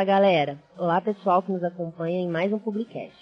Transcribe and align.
Fala 0.00 0.12
galera! 0.12 0.58
Olá 0.78 0.98
pessoal 0.98 1.42
que 1.42 1.52
nos 1.52 1.62
acompanha 1.62 2.20
em 2.20 2.26
mais 2.26 2.50
um 2.50 2.58
Publicast. 2.58 3.14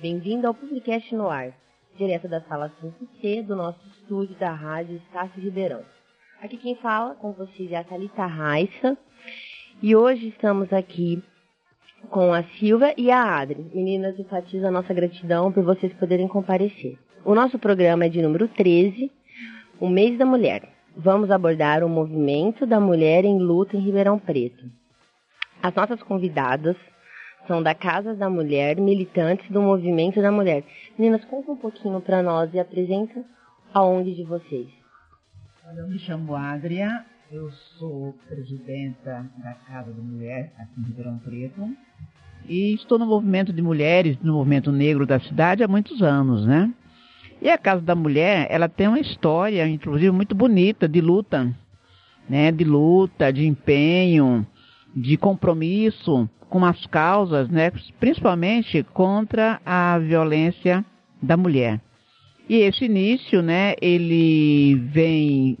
Bem-vindo 0.00 0.46
ao 0.46 0.54
Publicast 0.54 1.14
no 1.14 1.28
ar, 1.28 1.52
direto 1.98 2.26
da 2.28 2.40
sala 2.40 2.72
5C 2.82 3.42
do 3.42 3.54
nosso 3.54 3.78
estúdio 3.88 4.34
da 4.36 4.50
Rádio 4.50 4.96
Estácio 4.96 5.42
Ribeirão. 5.42 5.82
Aqui 6.40 6.56
quem 6.56 6.76
fala 6.76 7.14
com 7.14 7.32
vocês 7.32 7.70
é 7.70 7.76
a 7.76 7.84
Thalita 7.84 8.24
Raissa 8.24 8.96
e 9.82 9.94
hoje 9.94 10.28
estamos 10.28 10.72
aqui 10.72 11.22
com 12.08 12.32
a 12.32 12.42
Silvia 12.58 12.94
e 12.96 13.10
a 13.10 13.22
Adri. 13.22 13.70
Meninas, 13.74 14.18
enfatizo 14.18 14.66
a 14.66 14.70
nossa 14.70 14.94
gratidão 14.94 15.52
por 15.52 15.62
vocês 15.62 15.92
poderem 15.92 16.26
comparecer. 16.26 16.98
O 17.22 17.34
nosso 17.34 17.58
programa 17.58 18.06
é 18.06 18.08
de 18.08 18.22
número 18.22 18.48
13, 18.48 19.12
o 19.78 19.90
mês 19.90 20.16
da 20.16 20.24
mulher. 20.24 20.66
Vamos 20.96 21.30
abordar 21.30 21.84
o 21.84 21.88
movimento 21.88 22.64
da 22.64 22.80
mulher 22.80 23.26
em 23.26 23.38
luta 23.38 23.76
em 23.76 23.80
Ribeirão 23.80 24.18
Preto. 24.18 24.83
As 25.64 25.74
nossas 25.74 26.02
convidadas 26.02 26.76
são 27.46 27.62
da 27.62 27.74
Casa 27.74 28.14
da 28.14 28.28
Mulher, 28.28 28.78
militantes 28.78 29.50
do 29.50 29.62
Movimento 29.62 30.20
da 30.20 30.30
Mulher. 30.30 30.62
Meninas, 30.98 31.24
conta 31.24 31.52
um 31.52 31.56
pouquinho 31.56 32.02
para 32.02 32.22
nós 32.22 32.52
e 32.52 32.60
apresenta 32.60 33.24
a 33.72 33.82
ONG 33.82 34.14
de 34.14 34.24
vocês. 34.24 34.68
Eu 35.74 35.88
me 35.88 35.98
chamo 36.00 36.36
Adria, 36.36 37.02
eu 37.32 37.50
sou 37.78 38.14
presidenta 38.28 39.24
da 39.42 39.54
Casa 39.66 39.90
da 39.90 40.02
Mulher 40.02 40.52
aqui 40.58 40.80
em 40.80 40.84
Ribeirão 40.84 41.18
Preto 41.20 41.66
e 42.46 42.74
estou 42.74 42.98
no 42.98 43.06
movimento 43.06 43.50
de 43.50 43.62
mulheres, 43.62 44.18
no 44.22 44.34
movimento 44.34 44.70
negro 44.70 45.06
da 45.06 45.18
cidade 45.18 45.64
há 45.64 45.66
muitos 45.66 46.02
anos, 46.02 46.46
né? 46.46 46.70
E 47.40 47.48
a 47.48 47.56
Casa 47.56 47.80
da 47.80 47.94
Mulher, 47.94 48.46
ela 48.50 48.68
tem 48.68 48.86
uma 48.86 49.00
história, 49.00 49.66
inclusive, 49.66 50.10
muito 50.10 50.34
bonita 50.34 50.86
de 50.86 51.00
luta, 51.00 51.50
né? 52.28 52.52
De 52.52 52.64
luta, 52.64 53.32
de 53.32 53.46
empenho, 53.46 54.46
de 54.94 55.16
compromisso 55.16 56.28
com 56.48 56.64
as 56.64 56.86
causas, 56.86 57.48
né? 57.48 57.72
Principalmente 57.98 58.82
contra 58.92 59.60
a 59.64 59.98
violência 59.98 60.84
da 61.20 61.36
mulher. 61.36 61.80
E 62.48 62.56
esse 62.56 62.84
início, 62.84 63.42
né? 63.42 63.74
Ele 63.80 64.76
vem 64.92 65.58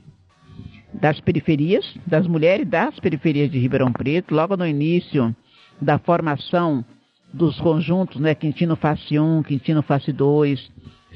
das 0.92 1.20
periferias, 1.20 1.84
das 2.06 2.26
mulheres 2.26 2.68
das 2.68 2.98
periferias 3.00 3.50
de 3.50 3.58
Ribeirão 3.58 3.92
Preto, 3.92 4.34
logo 4.34 4.56
no 4.56 4.66
início 4.66 5.34
da 5.80 5.98
formação 5.98 6.84
dos 7.32 7.58
conjuntos, 7.58 8.20
né? 8.20 8.34
Quintino 8.34 8.76
Face 8.76 9.18
1, 9.18 9.42
Quintino 9.42 9.82
Face 9.82 10.12
2, 10.12 10.70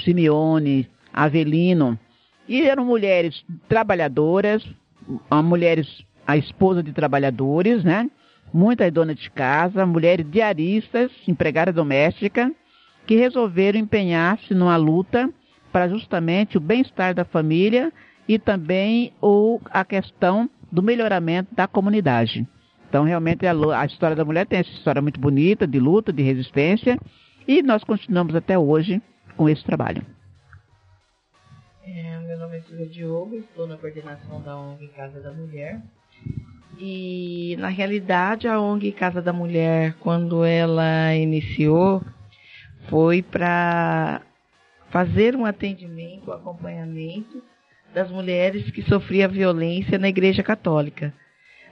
Simeone, 0.05 0.89
Avelino, 1.13 1.99
e 2.49 2.63
eram 2.63 2.85
mulheres 2.85 3.45
trabalhadoras, 3.69 4.65
mulheres, 5.45 5.87
a 6.29 6.37
esposa 6.37 6.83
de 6.83 6.93
trabalhadores, 6.93 7.83
né? 7.83 8.07
Muitas 8.53 8.93
donas 8.93 9.17
de 9.17 9.31
casa, 9.31 9.87
mulheres 9.87 10.31
diaristas, 10.31 11.11
empregada 11.27 11.73
doméstica, 11.73 12.53
que 13.07 13.17
resolveram 13.17 13.79
empenhar-se 13.79 14.53
numa 14.53 14.77
luta 14.77 15.33
para 15.73 15.89
justamente 15.89 16.59
o 16.59 16.61
bem-estar 16.61 17.15
da 17.15 17.25
família 17.25 17.91
e 18.29 18.39
também 18.39 19.11
o, 19.23 19.59
a 19.71 19.87
questão 19.87 20.51
do 20.71 20.83
melhoramento 20.83 21.55
da 21.55 21.67
comunidade. 21.67 22.47
Então, 22.91 23.05
realmente, 23.05 23.47
a, 23.47 23.81
a 23.81 23.87
história 23.87 24.15
da 24.15 24.25
mulher 24.25 24.47
tem 24.47 24.59
essa 24.59 24.71
história 24.71 25.01
muito 25.01 25.19
bonita, 25.19 25.67
de 25.67 25.81
luta, 25.81 26.13
de 26.13 26.23
resistência, 26.23 26.99
e 27.47 27.63
nós 27.63 27.83
continuamos 27.85 28.35
até 28.35 28.59
hoje 28.59 29.01
com 29.35 29.49
esse 29.49 29.65
trabalho. 29.65 30.05
É, 31.83 32.19
meu 32.19 32.39
nome 32.39 32.59
é 32.59 32.61
Silvia 32.61 32.87
Diogo, 32.87 33.37
estou 33.37 33.67
na 33.67 33.79
coordenação 33.79 34.43
da 34.43 34.59
ONG 34.59 34.89
Casa 34.89 35.23
da 35.23 35.33
Mulher. 35.33 35.81
E, 36.81 37.57
na 37.59 37.69
realidade, 37.69 38.47
a 38.47 38.61
ONG 38.61 38.93
Casa 38.93 39.21
da 39.21 39.33
Mulher, 39.33 39.95
quando 40.01 40.45
ela 40.45 41.13
iniciou, 41.15 42.03
foi 42.89 43.21
para 43.21 44.23
fazer 44.89 45.35
um 45.35 45.45
atendimento, 45.45 46.31
um 46.31 46.33
acompanhamento 46.33 47.43
das 47.93 48.09
mulheres 48.11 48.71
que 48.71 48.83
sofriam 48.83 49.29
violência 49.29 49.99
na 49.99 50.09
Igreja 50.09 50.43
Católica. 50.43 51.13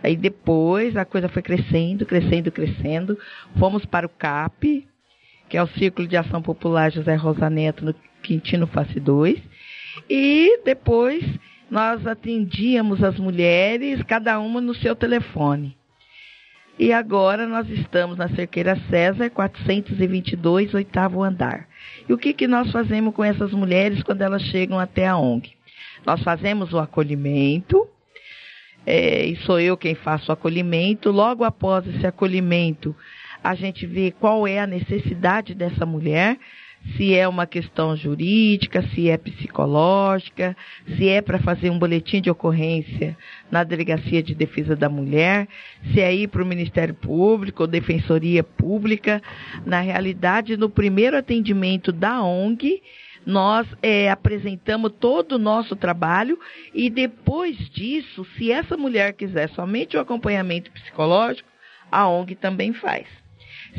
Aí 0.03 0.17
depois 0.17 0.97
a 0.97 1.05
coisa 1.05 1.29
foi 1.29 1.43
crescendo, 1.43 2.05
crescendo, 2.05 2.51
crescendo. 2.51 3.19
Fomos 3.59 3.85
para 3.85 4.07
o 4.07 4.11
CAP, 4.11 4.87
que 5.49 5.57
é 5.57 5.63
o 5.63 5.69
Círculo 5.69 6.09
de 6.09 6.17
Ação 6.17 6.43
Popular 6.43 6.91
José 6.91 7.15
Rosa 7.15 7.49
Neto, 7.49 7.85
no 7.85 7.95
Quintino 8.23 8.67
Face 8.67 8.99
2. 8.99 9.41
E 10.11 10.61
depois 10.65 11.25
nós 11.71 12.07
atendíamos 12.07 13.03
as 13.03 13.19
mulheres, 13.19 14.03
cada 14.03 14.39
uma 14.39 14.61
no 14.61 14.75
seu 14.75 14.95
telefone. 14.95 15.77
E 16.79 16.93
agora 16.93 17.47
nós 17.47 17.69
estamos 17.71 18.19
na 18.19 18.29
Cerqueira 18.29 18.77
César, 18.91 19.31
422, 19.31 20.75
oitavo 20.75 21.23
andar. 21.23 21.67
E 22.07 22.13
o 22.13 22.19
que, 22.19 22.35
que 22.35 22.47
nós 22.47 22.71
fazemos 22.71 23.15
com 23.15 23.25
essas 23.25 23.53
mulheres 23.53 24.03
quando 24.03 24.21
elas 24.21 24.43
chegam 24.43 24.79
até 24.79 25.07
a 25.07 25.17
ONG? 25.17 25.53
Nós 26.05 26.23
fazemos 26.23 26.73
o 26.75 26.79
acolhimento, 26.79 27.89
é, 28.85 29.25
e 29.25 29.37
sou 29.37 29.59
eu 29.59 29.77
quem 29.77 29.95
faço 29.95 30.31
o 30.31 30.33
acolhimento. 30.33 31.11
Logo 31.11 31.43
após 31.45 31.87
esse 31.87 32.07
acolhimento, 32.07 32.95
a 33.43 33.55
gente 33.55 33.87
vê 33.87 34.13
qual 34.13 34.47
é 34.47 34.61
a 34.61 34.67
necessidade 34.67 35.55
dessa 35.55 35.85
mulher, 35.85 36.39
se 36.95 37.15
é 37.15 37.27
uma 37.27 37.47
questão 37.47 37.97
jurídica, 37.97 38.83
se 38.95 39.09
é 39.09 39.17
psicológica, 39.17 40.57
se 40.97 41.09
é 41.09 41.21
para 41.21 41.39
fazer 41.39 41.71
um 41.71 41.79
boletim 41.79 42.21
de 42.21 42.31
ocorrência 42.31 43.17
na 43.51 43.65
Delegacia 43.65 44.23
de 44.23 44.35
Defesa 44.35 44.77
da 44.77 44.89
Mulher, 44.89 45.49
se 45.93 46.01
é 46.01 46.15
ir 46.15 46.29
para 46.29 46.43
o 46.43 46.47
Ministério 46.47 46.95
Público 46.95 47.63
ou 47.63 47.67
Defensoria 47.67 48.45
Pública. 48.45 49.23
Na 49.65 49.81
realidade, 49.81 50.57
no 50.57 50.71
primeiro 50.71 51.17
atendimento 51.17 51.93
da 51.93 52.23
ONG, 52.23 52.83
nós 53.27 53.67
é, 53.83 54.09
apresentamos 54.09 54.93
todo 55.01 55.33
o 55.33 55.39
nosso 55.39 55.75
trabalho 55.75 56.39
e 56.73 56.89
depois 56.89 57.57
disso, 57.71 58.25
se 58.37 58.53
essa 58.53 58.77
mulher 58.77 59.15
quiser 59.15 59.49
somente 59.51 59.97
o 59.97 60.01
acompanhamento 60.01 60.71
psicológico, 60.71 61.49
a 61.91 62.09
ONG 62.09 62.37
também 62.37 62.73
faz. 62.73 63.07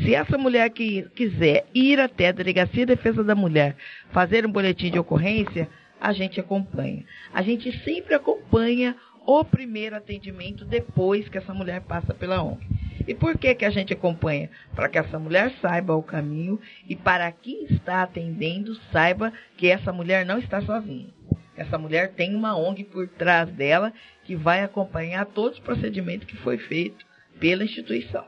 Se 0.02 0.14
essa 0.14 0.38
mulher 0.38 0.70
que 0.70 1.02
quiser 1.14 1.66
ir 1.74 1.98
até 1.98 2.28
a 2.28 2.32
Delegacia 2.32 2.86
de 2.86 2.94
Defesa 2.94 3.24
da 3.24 3.34
Mulher 3.34 3.76
fazer 4.12 4.46
um 4.46 4.52
boletim 4.52 4.90
de 4.90 4.98
ocorrência, 4.98 5.68
a 6.00 6.12
gente 6.12 6.38
acompanha. 6.38 7.04
A 7.34 7.42
gente 7.42 7.72
sempre 7.82 8.14
acompanha 8.14 8.94
o 9.26 9.44
primeiro 9.44 9.96
atendimento 9.96 10.64
depois 10.64 11.28
que 11.28 11.36
essa 11.36 11.52
mulher 11.52 11.80
passa 11.82 12.14
pela 12.14 12.42
ONG. 12.42 12.64
E 13.06 13.14
por 13.14 13.36
que, 13.36 13.54
que 13.54 13.64
a 13.64 13.70
gente 13.70 13.92
acompanha? 13.92 14.50
Para 14.74 14.88
que 14.88 14.98
essa 14.98 15.18
mulher 15.18 15.52
saiba 15.60 15.96
o 15.96 16.02
caminho 16.02 16.60
e 16.88 16.94
para 16.94 17.30
quem 17.32 17.64
está 17.64 18.02
atendendo 18.02 18.74
saiba 18.92 19.32
que 19.56 19.68
essa 19.68 19.92
mulher 19.92 20.24
não 20.24 20.38
está 20.38 20.60
sozinha. 20.62 21.08
Essa 21.56 21.76
mulher 21.76 22.12
tem 22.12 22.36
uma 22.36 22.56
ONG 22.56 22.84
por 22.84 23.08
trás 23.08 23.50
dela 23.50 23.92
que 24.24 24.36
vai 24.36 24.62
acompanhar 24.62 25.26
todos 25.26 25.58
os 25.58 25.64
procedimentos 25.64 26.28
que 26.28 26.36
foi 26.36 26.56
feito 26.56 27.04
pela 27.40 27.64
instituição. 27.64 28.24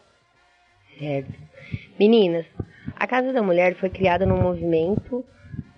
Certo. 1.01 1.33
Meninas, 1.99 2.45
a 2.95 3.07
Casa 3.07 3.33
da 3.33 3.43
Mulher 3.43 3.75
foi 3.77 3.89
criada 3.89 4.27
no 4.27 4.37
movimento. 4.37 5.25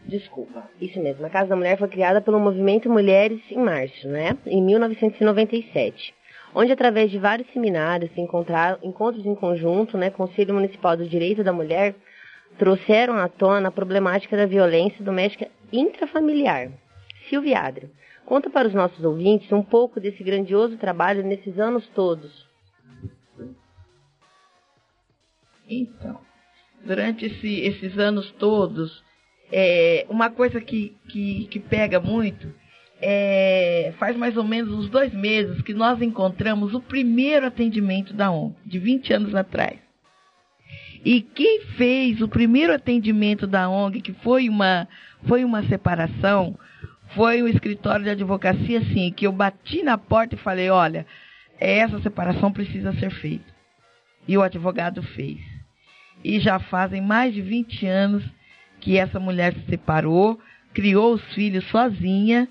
Desculpa, 0.05 0.69
isso 0.81 1.01
mesmo. 1.01 1.25
A 1.25 1.31
Casa 1.31 1.51
da 1.51 1.57
Mulher 1.57 1.79
foi 1.79 1.87
criada 1.87 2.21
pelo 2.21 2.41
movimento 2.41 2.91
Mulheres 2.91 3.41
em 3.49 3.59
Março, 3.59 4.09
né? 4.09 4.37
Em 4.45 4.61
1997. 4.61 6.13
Onde, 6.53 6.73
através 6.73 7.09
de 7.13 7.21
vários 7.21 7.49
seminários, 7.53 8.11
encontros 8.19 9.25
em 9.25 9.35
conjunto, 9.37 9.97
né, 9.97 10.11
Conselho 10.11 10.55
Municipal 10.55 10.97
do 10.97 11.07
Direito 11.07 11.45
da 11.45 11.53
Mulher, 11.53 11.95
trouxeram 12.59 13.17
à 13.17 13.29
tona 13.29 13.69
a 13.69 13.73
problemática 13.73 14.37
da 14.37 14.45
violência 14.45 15.05
doméstica 15.05 15.49
intrafamiliar. 15.73 16.69
Silvia 17.29 17.61
Adria, 17.61 17.91
conta 18.27 18.51
para 18.51 18.67
os 18.67 18.75
nossos 18.75 19.05
ouvintes 19.05 19.51
um 19.53 19.63
pouco 19.63 20.01
desse 20.01 20.23
grandioso 20.25 20.77
trabalho 20.77 21.23
nesses 21.23 21.59
anos 21.61 21.87
todos. 21.95 22.51
Então, 25.69 26.21
durante 26.85 27.27
esse, 27.27 27.61
esses 27.61 27.99
anos 27.99 28.31
todos, 28.33 29.03
é, 29.51 30.07
uma 30.09 30.31
coisa 30.31 30.61
que, 30.61 30.97
que, 31.09 31.47
que 31.47 31.61
pega 31.61 32.01
muito 32.01 32.53
é, 33.05 33.93
faz 33.99 34.17
mais 34.17 34.37
ou 34.37 34.45
menos 34.45 34.73
uns 34.73 34.89
dois 34.89 35.13
meses 35.13 35.61
que 35.63 35.75
nós 35.75 36.01
encontramos 36.01 36.73
o 36.73 36.81
primeiro 36.81 37.47
atendimento 37.47 38.15
da 38.15 38.31
ONG, 38.31 38.55
de 38.65 38.79
20 38.79 39.13
anos 39.13 39.35
atrás. 39.35 39.81
E 41.05 41.21
quem 41.21 41.63
fez 41.77 42.23
o 42.23 42.29
primeiro 42.29 42.73
atendimento 42.73 43.45
da 43.45 43.69
ONG, 43.69 44.01
que 44.01 44.13
foi 44.13 44.49
uma, 44.49 44.87
foi 45.27 45.45
uma 45.45 45.65
separação, 45.65 46.57
foi 47.17 47.43
o 47.43 47.49
escritório 47.49 48.05
de 48.05 48.11
advocacia, 48.11 48.79
assim, 48.79 49.11
que 49.11 49.27
eu 49.27 49.33
bati 49.33 49.83
na 49.83 49.99
porta 49.99 50.37
e 50.37 50.39
falei, 50.39 50.71
olha, 50.71 51.05
essa 51.59 52.01
separação 52.01 52.53
precisa 52.53 52.93
ser 52.95 53.11
feita. 53.11 53.53
E 54.29 54.39
o 54.39 54.43
advogado 54.43 55.03
fez. 55.03 55.41
E 56.25 56.39
já 56.41 56.59
fazem 56.59 57.01
mais 57.01 57.35
de 57.35 57.43
20 57.43 57.87
anos 57.87 58.25
que 58.81 58.99
essa 58.99 59.19
mulher 59.19 59.55
se 59.55 59.67
separou, 59.71 60.39
criou 60.73 61.15
os 61.15 61.23
filhos 61.35 61.65
sozinha 61.69 62.49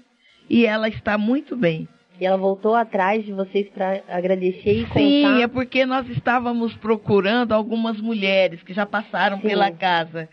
e 0.50 0.65
ela 0.65 0.88
está 0.88 1.18
muito 1.18 1.56
bem. 1.56 1.88
E 2.19 2.25
ela 2.25 2.38
voltou 2.38 2.75
atrás 2.75 3.25
de 3.25 3.31
vocês 3.31 3.68
para 3.69 4.01
agradecer 4.07 4.73
e 4.73 4.88
Sim, 4.94 5.23
contar. 5.23 5.41
é 5.41 5.47
porque 5.47 5.85
nós 5.85 6.07
estávamos 6.09 6.73
procurando 6.75 7.51
algumas 7.51 8.00
mulheres 8.00 8.62
que 8.62 8.73
já 8.73 8.85
passaram 8.85 9.38
Sim. 9.41 9.47
pela 9.47 9.71
casa. 9.71 10.29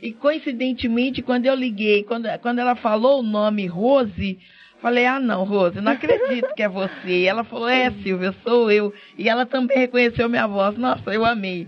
E 0.00 0.12
coincidentemente, 0.12 1.22
quando 1.22 1.46
eu 1.46 1.54
liguei, 1.54 2.04
quando, 2.04 2.26
quando 2.40 2.58
ela 2.58 2.74
falou 2.74 3.20
o 3.20 3.22
nome 3.22 3.66
Rose, 3.66 4.38
falei, 4.80 5.06
ah 5.06 5.20
não, 5.20 5.44
Rose, 5.44 5.80
não 5.80 5.92
acredito 5.92 6.54
que 6.54 6.62
é 6.62 6.68
você. 6.68 6.90
E 7.06 7.26
ela 7.26 7.44
falou, 7.44 7.68
é 7.68 7.90
Silvia, 8.02 8.34
sou 8.42 8.70
eu. 8.70 8.92
E 9.18 9.28
ela 9.28 9.44
também 9.44 9.76
reconheceu 9.76 10.28
minha 10.28 10.46
voz. 10.46 10.78
Nossa, 10.78 11.12
eu 11.12 11.24
amei. 11.24 11.66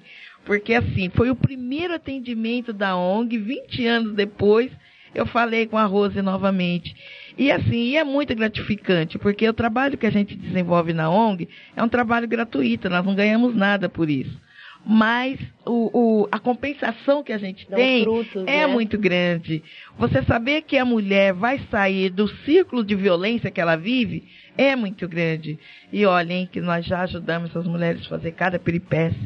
Porque 0.49 0.73
assim, 0.73 1.11
foi 1.11 1.31
o 1.31 1.37
primeiro 1.37 1.93
atendimento 1.95 2.73
da 2.73 2.97
ONG, 2.97 3.37
20 3.37 3.87
anos 3.87 4.15
depois, 4.15 4.73
eu 5.15 5.27
falei 5.27 5.67
com 5.67 5.77
a 5.77 5.85
Rose 5.85 6.23
novamente. 6.23 6.97
E 7.37 7.53
assim, 7.53 7.91
e 7.91 7.97
é 7.99 8.03
muito 8.03 8.35
gratificante, 8.35 9.19
porque 9.19 9.47
o 9.47 9.53
trabalho 9.53 9.99
que 9.99 10.07
a 10.07 10.11
gente 10.11 10.35
desenvolve 10.35 10.95
na 10.95 11.11
ONG 11.11 11.47
é 11.77 11.83
um 11.83 11.89
trabalho 11.89 12.27
gratuito, 12.27 12.89
nós 12.89 13.05
não 13.05 13.15
ganhamos 13.15 13.55
nada 13.55 13.91
por 13.91 14.09
isso. 14.09 14.41
Mas 14.87 15.39
o, 15.67 15.91
o- 16.23 16.29
a 16.33 16.39
compensação 16.39 17.23
que 17.23 17.33
a 17.33 17.37
gente 17.37 17.69
Dão 17.69 17.79
tem 17.79 18.05
frutos, 18.05 18.45
é 18.47 18.67
né? 18.67 18.67
muito 18.69 18.97
grande. 18.97 19.63
Você 19.99 20.23
saber 20.23 20.63
que 20.63 20.79
a 20.79 20.85
mulher 20.85 21.35
vai 21.35 21.61
sair 21.71 22.09
do 22.09 22.27
círculo 22.47 22.83
de 22.83 22.95
violência 22.95 23.51
que 23.51 23.61
ela 23.61 23.77
vive 23.77 24.25
é 24.57 24.75
muito 24.75 25.07
grande. 25.07 25.59
E 25.93 26.07
olhem 26.07 26.47
que 26.47 26.59
nós 26.63 26.87
já 26.87 27.03
ajudamos 27.03 27.51
essas 27.51 27.67
mulheres 27.67 28.07
a 28.07 28.09
fazer 28.09 28.33
cada 28.33 28.59
peripécia. 28.59 29.19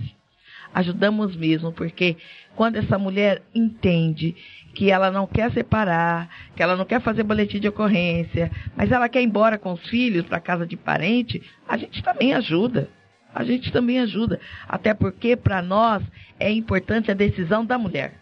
Ajudamos 0.74 1.36
mesmo, 1.36 1.72
porque 1.72 2.16
quando 2.56 2.76
essa 2.76 2.98
mulher 2.98 3.42
entende 3.54 4.34
que 4.74 4.90
ela 4.90 5.10
não 5.10 5.26
quer 5.26 5.52
separar, 5.52 6.28
que 6.56 6.62
ela 6.62 6.76
não 6.76 6.84
quer 6.84 7.00
fazer 7.00 7.22
boletim 7.22 7.60
de 7.60 7.68
ocorrência, 7.68 8.50
mas 8.76 8.90
ela 8.90 9.08
quer 9.08 9.20
ir 9.20 9.26
embora 9.26 9.58
com 9.58 9.72
os 9.72 9.86
filhos 9.88 10.24
para 10.24 10.40
casa 10.40 10.66
de 10.66 10.76
parente, 10.76 11.42
a 11.68 11.76
gente 11.76 12.02
também 12.02 12.32
ajuda. 12.32 12.88
A 13.34 13.44
gente 13.44 13.72
também 13.72 13.98
ajuda. 13.98 14.38
Até 14.68 14.92
porque, 14.92 15.36
para 15.36 15.62
nós, 15.62 16.02
é 16.38 16.50
importante 16.50 17.10
a 17.10 17.14
decisão 17.14 17.64
da 17.64 17.78
mulher. 17.78 18.12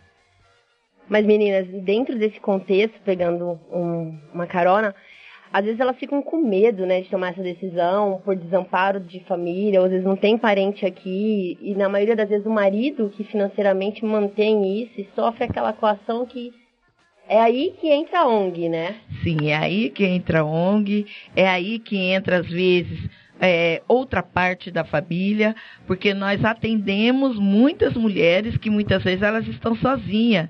Mas 1.09 1.27
meninas, 1.27 1.67
dentro 1.83 2.17
desse 2.17 2.39
contexto, 2.39 2.95
pegando 3.05 3.59
um- 3.73 4.17
uma 4.33 4.47
carona, 4.47 4.95
às 5.53 5.65
vezes 5.65 5.81
elas 5.81 5.99
ficam 5.99 6.23
com 6.23 6.39
medo, 6.39 6.87
né, 6.87 7.01
de 7.01 7.09
tomar 7.09 7.31
essa 7.31 7.43
decisão 7.43 8.21
por 8.25 8.37
desamparo 8.37 9.01
de 9.01 9.21
família, 9.21 9.81
ou 9.81 9.87
às 9.87 9.91
vezes 9.91 10.07
não 10.07 10.17
tem 10.17 10.39
parente 10.39 10.87
aqui, 10.87 11.59
e 11.61 11.75
na 11.75 11.89
maioria 11.89 12.17
das 12.17 12.29
vezes 12.29 12.47
o 12.47 12.51
marido 12.51 13.13
que 13.17 13.25
financeiramente 13.25 14.05
mantém 14.05 14.83
isso 14.83 15.01
e 15.01 15.09
sofre 15.15 15.45
aquela 15.45 15.73
coação 15.73 16.25
que 16.25 16.53
é 17.29 17.41
aí 17.41 17.75
que 17.81 17.89
entra 17.89 18.21
a 18.21 18.27
ONG, 18.27 18.69
né? 18.69 18.97
Sim, 19.23 19.51
é 19.51 19.57
aí 19.57 19.91
que 19.91 20.05
entra 20.05 20.41
a 20.41 20.45
ONG, 20.45 21.07
é 21.37 21.49
aí 21.49 21.79
que 21.79 21.97
entra, 21.97 22.39
às 22.39 22.49
vezes, 22.49 23.09
é, 23.41 23.83
outra 23.87 24.21
parte 24.21 24.69
da 24.69 24.85
família, 24.85 25.55
porque 25.87 26.13
nós 26.13 26.45
atendemos 26.45 27.39
muitas 27.39 27.95
mulheres 27.95 28.57
que 28.57 28.69
muitas 28.69 29.05
vezes 29.05 29.23
elas 29.23 29.47
estão 29.47 29.77
sozinhas. 29.77 30.49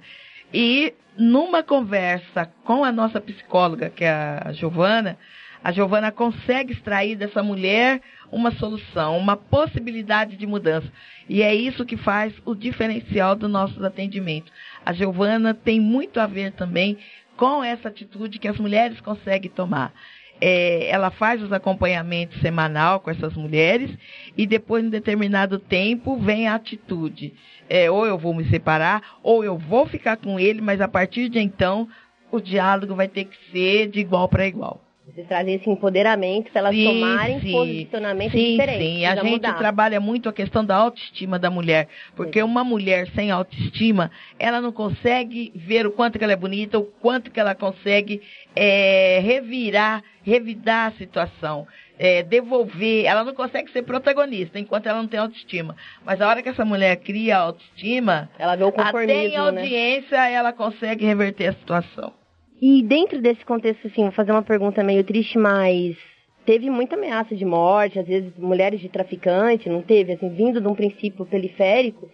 E 0.55 0.95
numa 1.17 1.63
conversa 1.63 2.51
com 2.65 2.85
a 2.85 2.93
nossa 2.93 3.21
psicóloga, 3.21 3.91
que 3.91 4.05
é 4.05 4.41
a 4.45 4.53
Giovana, 4.53 5.19
a 5.63 5.73
Giovana 5.73 6.11
consegue 6.11 6.73
extrair 6.73 7.17
dessa 7.17 7.43
mulher 7.43 8.01
uma 8.33 8.51
solução, 8.53 9.19
uma 9.19 9.37
possibilidade 9.37 10.37
de 10.37 10.47
mudança. 10.47 10.91
E 11.29 11.43
é 11.43 11.55
isso 11.55 11.85
que 11.85 11.97
faz 11.97 12.33
o 12.47 12.55
diferencial 12.55 13.37
do 13.37 13.49
nosso 13.49 13.85
atendimento. 13.85 14.51
A 14.85 14.93
Giovana 14.93 15.53
tem 15.53 15.79
muito 15.79 16.19
a 16.19 16.27
ver 16.27 16.53
também 16.53 16.97
com 17.37 17.63
essa 17.63 17.89
atitude 17.89 18.39
que 18.39 18.49
as 18.49 18.59
mulheres 18.59 19.01
conseguem 19.01 19.51
tomar. 19.51 19.93
É, 20.41 20.89
ela 20.89 21.11
faz 21.11 21.43
os 21.43 21.53
acompanhamentos 21.53 22.41
semanal 22.41 23.01
com 23.01 23.11
essas 23.11 23.35
mulheres 23.35 23.91
e 24.37 24.47
depois, 24.47 24.85
em 24.85 24.89
determinado 24.89 25.59
tempo, 25.59 26.17
vem 26.17 26.49
a 26.49 26.55
atitude. 26.55 27.35
É, 27.69 27.91
ou 27.91 28.07
eu 28.07 28.19
vou 28.19 28.35
me 28.35 28.49
separar, 28.49 29.19
ou 29.23 29.45
eu 29.45 29.57
vou 29.57 29.87
ficar 29.87 30.17
com 30.17 30.41
ele, 30.41 30.61
mas 30.61 30.81
a 30.81 30.89
partir 30.89 31.29
de 31.29 31.39
então, 31.39 31.89
o 32.31 32.41
diálogo 32.41 32.95
vai 32.95 33.09
ter 33.09 33.27
que 33.27 33.37
ser 33.51 33.89
de 33.89 34.01
igual 34.01 34.29
para 34.29 34.47
igual. 34.47 34.81
Vocês 35.15 35.27
trazem 35.27 35.55
esse 35.55 35.69
empoderamento 35.69 36.51
para 36.53 36.61
elas 36.61 36.75
Sim, 36.75 36.85
tomarem 36.85 37.41
sim. 37.41 37.53
posicionamentos 37.53 38.33
sim, 38.33 38.51
diferentes. 38.53 38.87
Sim, 38.87 39.07
a 39.07 39.17
gente 39.17 39.31
mudar. 39.31 39.59
trabalha 39.59 40.01
muito 40.01 40.29
a 40.29 40.33
questão 40.33 40.65
da 40.65 40.77
autoestima 40.77 41.39
da 41.39 41.51
mulher, 41.51 41.89
porque 42.15 42.43
uma 42.43 42.63
mulher 42.63 43.09
sem 43.15 43.31
autoestima, 43.31 44.11
ela 44.39 44.61
não 44.61 44.71
consegue 44.73 45.53
ver 45.55 45.87
o 45.87 45.91
quanto 45.91 46.19
que 46.19 46.25
ela 46.25 46.33
é 46.33 46.37
bonita, 46.37 46.79
o 46.79 46.85
quanto 46.85 47.31
que 47.31 47.41
ela 47.41 47.55
consegue 47.55 48.23
é, 48.55 49.19
revirar, 49.23 50.03
revidar 50.23 50.89
a 50.89 50.93
situação, 50.93 51.67
é, 51.99 52.23
devolver, 52.23 53.05
ela 53.05 53.25
não 53.25 53.35
consegue 53.35 53.71
ser 53.73 53.83
protagonista 53.83 54.59
enquanto 54.59 54.87
ela 54.87 55.03
não 55.03 55.09
tem 55.09 55.19
autoestima. 55.19 55.77
Mas 56.05 56.21
a 56.21 56.29
hora 56.29 56.43
que 56.43 56.49
essa 56.49 56.65
mulher 56.65 56.97
cria 56.97 57.37
autoestima, 57.37 58.31
Ela 58.39 58.55
vê 58.57 58.65
o 58.65 58.69
até 58.77 59.27
em 59.27 59.31
né? 59.31 59.37
audiência 59.37 60.29
ela 60.31 60.53
consegue 60.53 61.05
reverter 61.05 61.49
a 61.49 61.53
situação. 61.53 62.20
E 62.61 62.83
dentro 62.83 63.21
desse 63.23 63.45
contexto, 63.45 63.87
assim, 63.87 64.03
vou 64.03 64.13
fazer 64.13 64.33
uma 64.33 64.43
pergunta 64.43 64.83
meio 64.85 65.03
triste, 65.03 65.39
mas 65.39 65.97
teve 66.45 66.69
muita 66.69 66.95
ameaça 66.97 67.35
de 67.35 67.45
morte, 67.45 67.99
às 67.99 68.07
vezes 68.07 68.33
mulheres 68.37 68.81
de 68.81 68.89
traficante, 68.89 69.69
não 69.69 69.83
teve? 69.83 70.13
Assim, 70.13 70.29
vindo 70.29 70.61
de 70.61 70.67
um 70.69 70.75
princípio 70.75 71.25
periférico. 71.25 72.09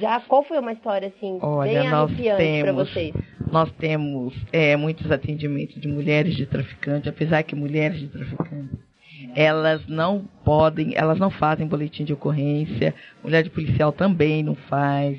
Já 0.00 0.18
qual 0.20 0.42
foi 0.42 0.58
uma 0.58 0.72
história 0.72 1.08
assim 1.08 1.38
Olha, 1.40 1.80
bem 1.80 1.90
nós 1.90 2.10
para 2.12 2.36
temos- 2.36 2.88
vocês? 2.90 3.14
Nós 3.52 3.70
temos 3.72 4.34
é, 4.52 4.74
muitos 4.76 5.10
atendimentos 5.12 5.80
de 5.80 5.86
mulheres 5.86 6.34
de 6.34 6.44
traficante, 6.46 7.08
apesar 7.08 7.42
que 7.44 7.54
mulheres 7.54 8.00
de 8.00 8.08
traficante, 8.08 8.70
elas 9.36 9.86
não 9.86 10.24
podem, 10.44 10.92
elas 10.96 11.18
não 11.18 11.30
fazem 11.30 11.66
boletim 11.66 12.04
de 12.04 12.12
ocorrência, 12.12 12.92
mulher 13.22 13.42
de 13.44 13.50
policial 13.50 13.92
também 13.92 14.42
não 14.42 14.56
faz. 14.56 15.18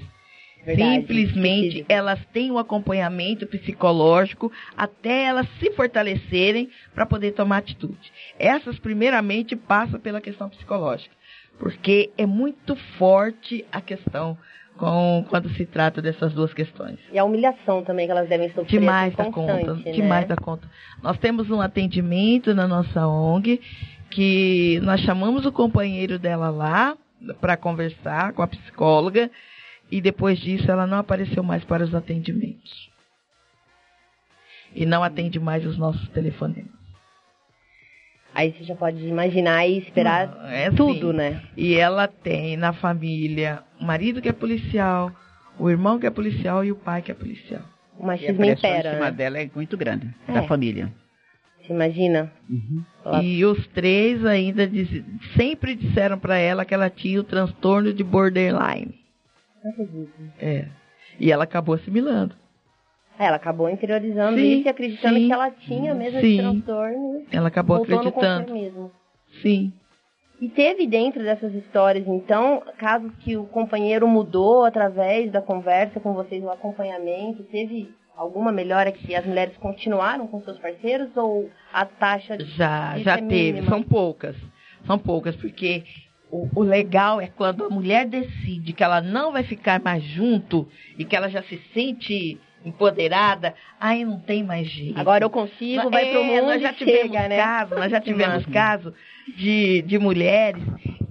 Verdade, 0.68 1.00
Simplesmente 1.00 1.86
elas 1.88 2.19
têm 2.34 2.52
um 2.52 2.58
acompanhamento 2.58 3.48
psicológico 3.48 4.52
até 4.75 5.24
elas 5.24 5.48
se 5.60 5.72
fortalecerem 5.72 6.69
para 6.94 7.06
poder 7.06 7.31
tomar 7.31 7.60
atitude. 7.60 8.12
Essas, 8.38 8.78
primeiramente, 8.78 9.56
passam 9.56 9.98
pela 9.98 10.20
questão 10.20 10.50
psicológica, 10.50 11.15
porque 11.58 12.12
é 12.18 12.25
muito 12.25 12.75
forte 12.98 13.63
a 13.72 13.80
questão 13.80 14.38
com, 14.75 15.25
quando 15.30 15.50
se 15.51 15.65
trata 15.65 16.01
dessas 16.01 16.34
duas 16.34 16.53
questões. 16.53 17.00
E 17.13 17.18
a 17.18 17.24
humilhação 17.24 17.82
também 17.82 18.06
que 18.06 18.12
elas 18.12 18.27
devem 18.27 18.50
sofrer. 18.50 18.68
Demais 18.68 19.13
assim, 19.18 19.24
da 19.24 19.32
conta, 19.32 19.74
né? 19.74 19.91
demais 19.94 20.27
da 20.27 20.36
conta. 20.36 20.70
Nós 21.01 21.18
temos 21.18 21.50
um 21.50 21.62
atendimento 21.62 22.53
na 22.53 22.68
nossa 22.68 23.08
ONG 23.08 23.62
que 24.10 24.82
nós 24.84 25.00
chamamos 25.00 25.46
o 25.46 25.51
companheiro 25.53 26.20
dela 26.20 26.50
lá 26.50 26.98
para 27.39 27.56
conversar 27.56 28.34
com 28.34 28.41
a 28.41 28.48
psicóloga 28.48 29.32
e 29.91 30.01
depois 30.01 30.39
disso 30.39 30.70
ela 30.70 30.86
não 30.88 30.98
apareceu 31.00 31.41
mais 31.44 31.63
para 31.63 31.84
os 31.84 31.94
atendimentos. 31.96 32.89
E 34.75 34.86
não 34.86 35.03
atende 35.03 35.39
mais 35.39 35.65
os 35.65 35.77
nossos 35.77 36.08
telefonemas. 36.10 36.75
Aí 38.36 38.51
você 38.53 38.63
já 38.65 38.75
pode 38.75 39.03
imaginar 39.03 39.65
e 39.65 39.79
esperar 39.79 40.27
Não, 40.27 40.48
é 40.48 40.70
tudo, 40.70 41.10
assim. 41.10 41.17
né? 41.17 41.41
E 41.56 41.74
ela 41.74 42.08
tem 42.08 42.56
na 42.58 42.72
família 42.74 43.63
o 43.79 43.86
marido 43.86 44.22
que 44.22 44.29
é 44.29 44.34
policial, 44.34 45.12
o 45.58 45.70
irmão 45.70 45.98
que 45.98 46.06
é 46.06 46.12
policial 46.12 46.63
e 46.63 46.72
o 46.72 46.75
pai 46.75 47.01
que 47.01 47.12
é 47.12 47.15
policial. 47.15 47.63
O 47.98 48.01
E 48.01 48.03
a 48.03 48.08
machismo 48.08 48.36
pressão 48.38 48.70
em 48.70 48.74
impera, 48.74 48.94
cima 48.94 49.06
né? 49.06 49.12
dela 49.12 49.39
é 49.39 49.50
muito 49.56 49.75
grande, 49.75 50.13
É. 50.27 50.34
da 50.34 50.44
família. 50.44 50.94
Você 51.62 51.74
imagina? 51.74 52.32
Ela- 53.03 53.24
E 53.24 53.44
os 53.44 53.65
três 53.70 54.24
ainda 54.24 54.67
diz- 54.67 55.03
sempre 55.36 55.74
disseram 55.74 56.20
para 56.20 56.38
ela 56.38 56.63
que 56.63 56.74
ela 56.75 56.89
tinha 56.91 57.20
o 57.20 57.24
transtorno 57.24 57.91
de 57.91 58.03
borderline. 58.03 58.94
É. 60.40 60.68
E 61.20 61.32
ela 61.32 61.44
acabou 61.44 61.76
assimilando. 61.76 62.36
Ela 63.20 63.38
acabou 63.38 63.70
interiorizando 63.70 64.38
Sim, 64.38 64.60
isso 64.60 64.68
e 64.68 64.70
acreditando 64.70 65.16
sim, 65.16 65.26
que 65.28 65.34
ela 65.34 65.50
tinha 65.50 65.96
mesmo 65.96 66.20
sim. 66.20 66.28
esse 66.28 66.38
transtorno. 66.38 67.26
Ela 67.32 67.48
acabou 67.48 67.78
no 67.78 67.84
acreditando. 67.84 68.92
Sim. 69.42 69.74
E 70.40 70.48
teve 70.50 70.86
dentro 70.86 71.24
dessas 71.24 71.52
histórias, 71.56 72.08
então, 72.08 72.62
casos 72.78 73.12
que 73.22 73.36
o 73.36 73.46
companheiro 73.46 74.08
mudou 74.08 74.66
através 74.66 75.32
da 75.32 75.42
conversa 75.42 76.00
com 76.00 76.14
vocês, 76.14 76.44
o 76.44 76.52
acompanhamento, 76.52 77.42
teve 77.46 77.90
alguma 78.16 78.52
melhora 78.52 78.92
que 78.92 79.16
as 79.16 79.26
mulheres 79.26 79.58
continuaram 79.58 80.28
com 80.28 80.40
seus 80.44 80.60
parceiros 80.60 81.10
ou 81.18 81.50
a 81.74 81.86
taxa 81.86 82.38
Já, 82.40 82.94
disso 82.94 83.06
já 83.06 83.14
é 83.14 83.18
teve. 83.18 83.54
mínima? 83.54 83.70
São 83.70 83.82
poucas. 83.82 84.36
São 84.86 85.00
poucas, 85.00 85.36
porque 85.36 85.84
o, 86.31 86.48
o 86.55 86.63
legal 86.63 87.22
é 87.22 87.27
quando 87.27 87.65
a 87.65 87.69
mulher 87.69 88.05
decide 88.07 88.74
que 88.74 88.84
ela 88.84 89.01
não 89.01 89.31
vai 89.31 89.43
ficar 89.43 89.81
mais 89.81 90.03
junto 90.03 90.67
e 90.98 91.05
que 91.05 91.15
ela 91.15 91.29
já 91.29 91.41
se 91.43 91.62
sente 91.74 92.39
empoderada, 92.65 93.53
aí 93.79 94.03
não 94.03 94.19
tem 94.19 94.43
mais 94.43 94.67
jeito. 94.67 95.00
Agora 95.00 95.24
eu 95.24 95.29
consigo, 95.29 95.89
vai 95.89 96.10
É, 96.10 96.12
pro 96.12 96.24
mundo 96.24 96.46
nós 96.48 96.62
já 96.62 96.74
tivemos 96.74 97.01
chega, 97.01 97.27
né? 97.29 97.38
caso, 97.38 97.75
nós 97.75 97.91
já 97.91 98.01
tivemos 98.01 98.46
Massa. 98.46 98.51
caso 98.51 98.93
de, 99.38 99.81
de 99.84 99.98
mulheres 99.98 100.62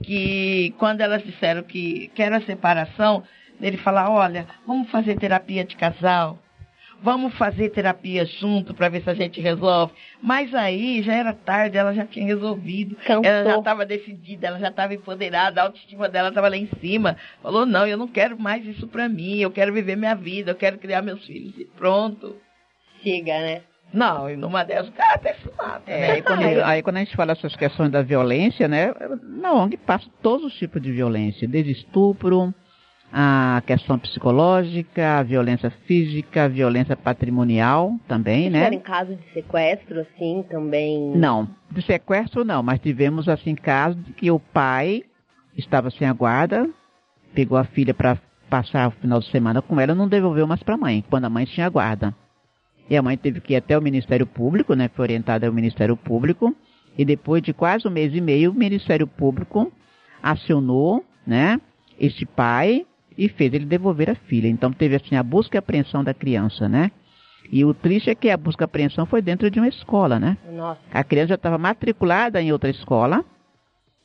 que 0.02 0.74
quando 0.78 1.00
elas 1.00 1.22
disseram 1.24 1.62
que 1.62 2.08
querem 2.14 2.36
a 2.36 2.42
separação, 2.42 3.22
ele 3.60 3.78
falar, 3.78 4.10
olha, 4.10 4.46
vamos 4.66 4.90
fazer 4.90 5.16
terapia 5.18 5.64
de 5.64 5.76
casal, 5.76 6.38
vamos 7.02 7.34
fazer 7.36 7.70
terapia 7.70 8.24
junto 8.24 8.74
para 8.74 8.88
ver 8.88 9.02
se 9.02 9.10
a 9.10 9.14
gente 9.14 9.40
resolve. 9.40 9.92
Mas 10.22 10.54
aí 10.54 11.02
já 11.02 11.14
era 11.14 11.32
tarde, 11.32 11.76
ela 11.76 11.94
já 11.94 12.04
tinha 12.04 12.26
resolvido. 12.26 12.96
Cansou. 12.96 13.24
Ela 13.24 13.50
já 13.50 13.58
estava 13.58 13.86
decidida, 13.86 14.48
ela 14.48 14.58
já 14.58 14.68
estava 14.68 14.94
empoderada, 14.94 15.60
a 15.60 15.64
autoestima 15.64 16.08
dela 16.08 16.28
estava 16.28 16.48
lá 16.48 16.56
em 16.56 16.68
cima. 16.80 17.16
Falou: 17.42 17.66
não, 17.66 17.86
eu 17.86 17.96
não 17.96 18.08
quero 18.08 18.38
mais 18.38 18.64
isso 18.64 18.86
para 18.86 19.08
mim, 19.08 19.38
eu 19.38 19.50
quero 19.50 19.72
viver 19.72 19.96
minha 19.96 20.14
vida, 20.14 20.50
eu 20.50 20.56
quero 20.56 20.78
criar 20.78 21.02
meus 21.02 21.24
filhos 21.24 21.56
e 21.58 21.64
pronto. 21.64 22.36
Chega, 23.02 23.38
né? 23.40 23.62
Não, 23.92 24.28
e 24.28 24.36
numa 24.36 24.64
dessas 24.64 24.88
o 24.88 24.92
cara 24.92 25.14
até 25.14 25.34
se 25.34 25.48
mata. 25.56 25.82
É, 25.86 26.00
né? 26.00 26.10
aí, 26.12 26.22
quando, 26.22 26.42
aí 26.42 26.82
quando 26.82 26.96
a 26.96 27.00
gente 27.00 27.16
fala 27.16 27.32
essas 27.32 27.54
questões 27.54 27.90
da 27.90 28.02
violência, 28.02 28.66
né? 28.66 28.92
Na 29.22 29.52
ONG 29.52 29.76
passa 29.76 30.06
todos 30.20 30.46
os 30.46 30.54
tipos 30.54 30.82
de 30.82 30.90
violência, 30.90 31.46
desde 31.46 31.72
estupro, 31.72 32.52
a 33.12 33.62
questão 33.66 33.98
psicológica, 33.98 35.18
a 35.18 35.22
violência 35.22 35.70
física, 35.86 36.44
a 36.44 36.48
violência 36.48 36.96
patrimonial 36.96 37.94
também, 38.06 38.50
né? 38.50 38.68
Em 38.68 38.80
caso 38.80 39.14
de 39.14 39.32
sequestro, 39.32 40.00
assim, 40.00 40.44
também. 40.50 41.16
Não, 41.16 41.48
de 41.70 41.82
sequestro 41.82 42.44
não, 42.44 42.62
mas 42.62 42.80
tivemos 42.80 43.28
assim 43.28 43.54
casos 43.54 44.04
de 44.04 44.12
que 44.12 44.30
o 44.30 44.38
pai 44.38 45.02
estava 45.56 45.90
sem 45.90 46.06
a 46.06 46.12
guarda, 46.12 46.68
pegou 47.34 47.56
a 47.56 47.64
filha 47.64 47.94
para 47.94 48.18
passar 48.50 48.88
o 48.88 48.92
final 48.92 49.20
de 49.20 49.30
semana 49.30 49.62
com 49.62 49.80
ela, 49.80 49.94
não 49.94 50.08
devolveu 50.08 50.46
mais 50.46 50.62
para 50.62 50.74
a 50.74 50.78
mãe, 50.78 51.04
quando 51.08 51.24
a 51.24 51.30
mãe 51.30 51.44
tinha 51.44 51.68
guarda. 51.68 52.14
E 52.88 52.96
a 52.96 53.02
mãe 53.02 53.16
teve 53.16 53.40
que 53.40 53.54
ir 53.54 53.56
até 53.56 53.76
o 53.76 53.82
Ministério 53.82 54.26
Público, 54.26 54.74
né? 54.74 54.88
Foi 54.94 55.04
orientada 55.04 55.46
ao 55.46 55.52
Ministério 55.52 55.96
Público. 55.96 56.54
E 56.96 57.04
depois 57.04 57.42
de 57.42 57.52
quase 57.52 57.86
um 57.86 57.90
mês 57.90 58.14
e 58.14 58.20
meio, 58.20 58.52
o 58.52 58.54
Ministério 58.54 59.06
Público 59.06 59.72
acionou, 60.22 61.04
né? 61.26 61.60
Este 61.98 62.24
pai 62.24 62.86
e 63.16 63.28
fez 63.28 63.52
ele 63.52 63.64
devolver 63.64 64.10
a 64.10 64.14
filha. 64.14 64.48
Então 64.48 64.72
teve 64.72 64.96
assim 64.96 65.16
a 65.16 65.22
busca 65.22 65.56
e 65.56 65.58
apreensão 65.58 66.02
da 66.04 66.12
criança, 66.14 66.68
né? 66.68 66.90
E 67.50 67.64
o 67.64 67.72
triste 67.72 68.10
é 68.10 68.14
que 68.14 68.28
a 68.28 68.36
busca 68.36 68.64
e 68.64 68.66
apreensão 68.66 69.06
foi 69.06 69.22
dentro 69.22 69.50
de 69.50 69.58
uma 69.60 69.68
escola, 69.68 70.18
né? 70.18 70.36
Nossa. 70.52 70.80
A 70.92 71.04
criança 71.04 71.28
já 71.28 71.34
estava 71.36 71.56
matriculada 71.58 72.42
em 72.42 72.52
outra 72.52 72.68
escola, 72.70 73.24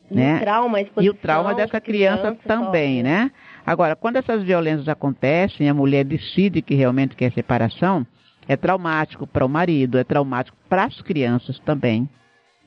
E 0.10 0.16
né? 0.16 0.38
o 0.38 0.40
trauma, 0.40 0.78
E 0.82 1.10
o 1.10 1.14
trauma 1.14 1.54
dessa 1.56 1.82
que 1.82 1.88
criança 1.92 2.38
também, 2.46 2.98
sofre. 3.00 3.04
né? 3.04 3.32
Agora, 3.66 3.96
quando 3.96 4.18
essas 4.18 4.44
violências 4.44 4.88
acontecem, 4.88 5.68
a 5.70 5.74
mulher 5.74 6.04
decide 6.04 6.62
que 6.62 6.76
realmente 6.76 7.16
quer 7.16 7.32
separação, 7.32 8.06
é 8.48 8.56
traumático 8.56 9.26
para 9.26 9.46
o 9.46 9.50
marido, 9.50 9.98
é 9.98 10.04
traumático 10.04 10.58
para 10.70 10.86
as 10.86 11.02
crianças 11.02 11.58
também. 11.60 12.08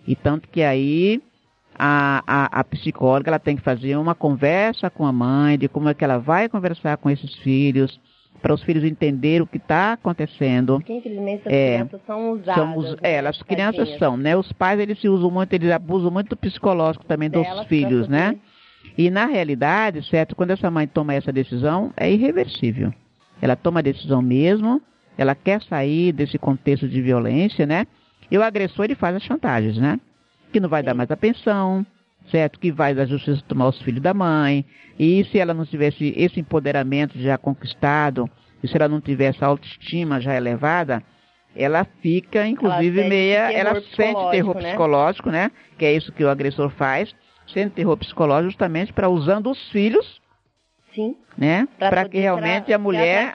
E 0.06 0.14
tanto 0.16 0.48
que 0.48 0.62
aí 0.62 1.20
a, 1.78 2.22
a, 2.26 2.60
a 2.60 2.64
psicóloga 2.64 3.30
ela 3.30 3.38
tem 3.38 3.56
que 3.56 3.62
fazer 3.62 3.96
uma 3.96 4.14
conversa 4.14 4.88
com 4.90 5.04
a 5.06 5.12
mãe 5.12 5.58
de 5.58 5.68
como 5.68 5.88
é 5.88 5.94
que 5.94 6.04
ela 6.04 6.18
vai 6.18 6.48
conversar 6.48 6.96
com 6.96 7.10
esses 7.10 7.34
filhos, 7.36 8.00
para 8.40 8.52
os 8.52 8.62
filhos 8.62 8.84
entenderem 8.84 9.40
o 9.40 9.46
que 9.46 9.56
está 9.56 9.94
acontecendo. 9.94 10.74
Porque, 10.74 10.92
infelizmente, 10.92 11.40
essas 11.46 11.52
É, 11.52 11.72
crianças 11.76 12.00
são 12.06 12.32
usadas. 12.32 12.54
São 12.54 12.76
us- 12.76 12.90
né, 12.92 12.96
é, 13.02 13.18
as 13.20 13.42
crianças 13.42 13.76
tadinhas. 13.76 13.98
são, 13.98 14.16
né? 14.16 14.36
Os 14.36 14.52
pais 14.52 14.78
eles 14.78 15.00
se 15.00 15.08
usam 15.08 15.30
muito, 15.30 15.52
eles 15.54 15.70
abusam 15.70 16.10
muito 16.10 16.28
do 16.30 16.36
psicológico 16.36 17.04
também 17.06 17.30
dos 17.30 17.42
Delas 17.42 17.66
filhos, 17.66 18.06
né? 18.08 18.36
E 18.98 19.10
na 19.10 19.24
realidade, 19.24 20.06
certo, 20.08 20.36
quando 20.36 20.50
essa 20.50 20.70
mãe 20.70 20.86
toma 20.86 21.14
essa 21.14 21.32
decisão, 21.32 21.90
é 21.96 22.10
irreversível. 22.12 22.92
Ela 23.40 23.56
toma 23.56 23.80
a 23.80 23.82
decisão 23.82 24.20
mesmo, 24.20 24.80
ela 25.16 25.34
quer 25.34 25.62
sair 25.62 26.12
desse 26.12 26.38
contexto 26.38 26.86
de 26.86 27.00
violência, 27.00 27.64
né? 27.66 27.86
E 28.30 28.36
o 28.36 28.42
agressor 28.42 28.84
ele 28.84 28.94
faz 28.94 29.16
as 29.16 29.22
chantagens, 29.22 29.78
né? 29.78 29.98
Que 30.54 30.60
não 30.60 30.68
vai 30.68 30.84
dar 30.84 30.94
mais 30.94 31.10
a 31.10 31.16
pensão, 31.16 31.84
certo? 32.30 32.60
Que 32.60 32.70
vai 32.70 32.94
da 32.94 33.04
justiça 33.04 33.42
tomar 33.48 33.66
os 33.70 33.82
filhos 33.82 34.00
da 34.00 34.14
mãe. 34.14 34.64
E 34.96 35.24
se 35.24 35.36
ela 35.40 35.52
não 35.52 35.66
tivesse 35.66 36.14
esse 36.16 36.38
empoderamento 36.38 37.18
já 37.18 37.36
conquistado, 37.36 38.30
e 38.62 38.68
se 38.68 38.76
ela 38.76 38.86
não 38.86 39.00
tivesse 39.00 39.42
a 39.42 39.48
autoestima 39.48 40.20
já 40.20 40.32
elevada, 40.36 41.02
ela 41.56 41.84
fica, 42.00 42.46
inclusive, 42.46 42.98
sente 42.98 43.08
meia. 43.08 43.52
Ela 43.52 43.74
sente 43.96 44.30
terror 44.30 44.54
psicológico, 44.54 44.60
né? 44.60 44.68
psicológico, 44.68 45.30
né? 45.30 45.50
Que 45.76 45.86
é 45.86 45.92
isso 45.92 46.12
que 46.12 46.22
o 46.22 46.30
agressor 46.30 46.70
faz. 46.70 47.12
Sente 47.48 47.74
terror 47.74 47.96
psicológico 47.96 48.52
justamente 48.52 48.92
para 48.92 49.08
usando 49.08 49.50
os 49.50 49.58
filhos, 49.72 50.22
Sim. 50.94 51.16
né? 51.36 51.66
Para 51.80 52.08
que 52.08 52.20
realmente 52.20 52.72
a 52.72 52.78
mulher 52.78 53.34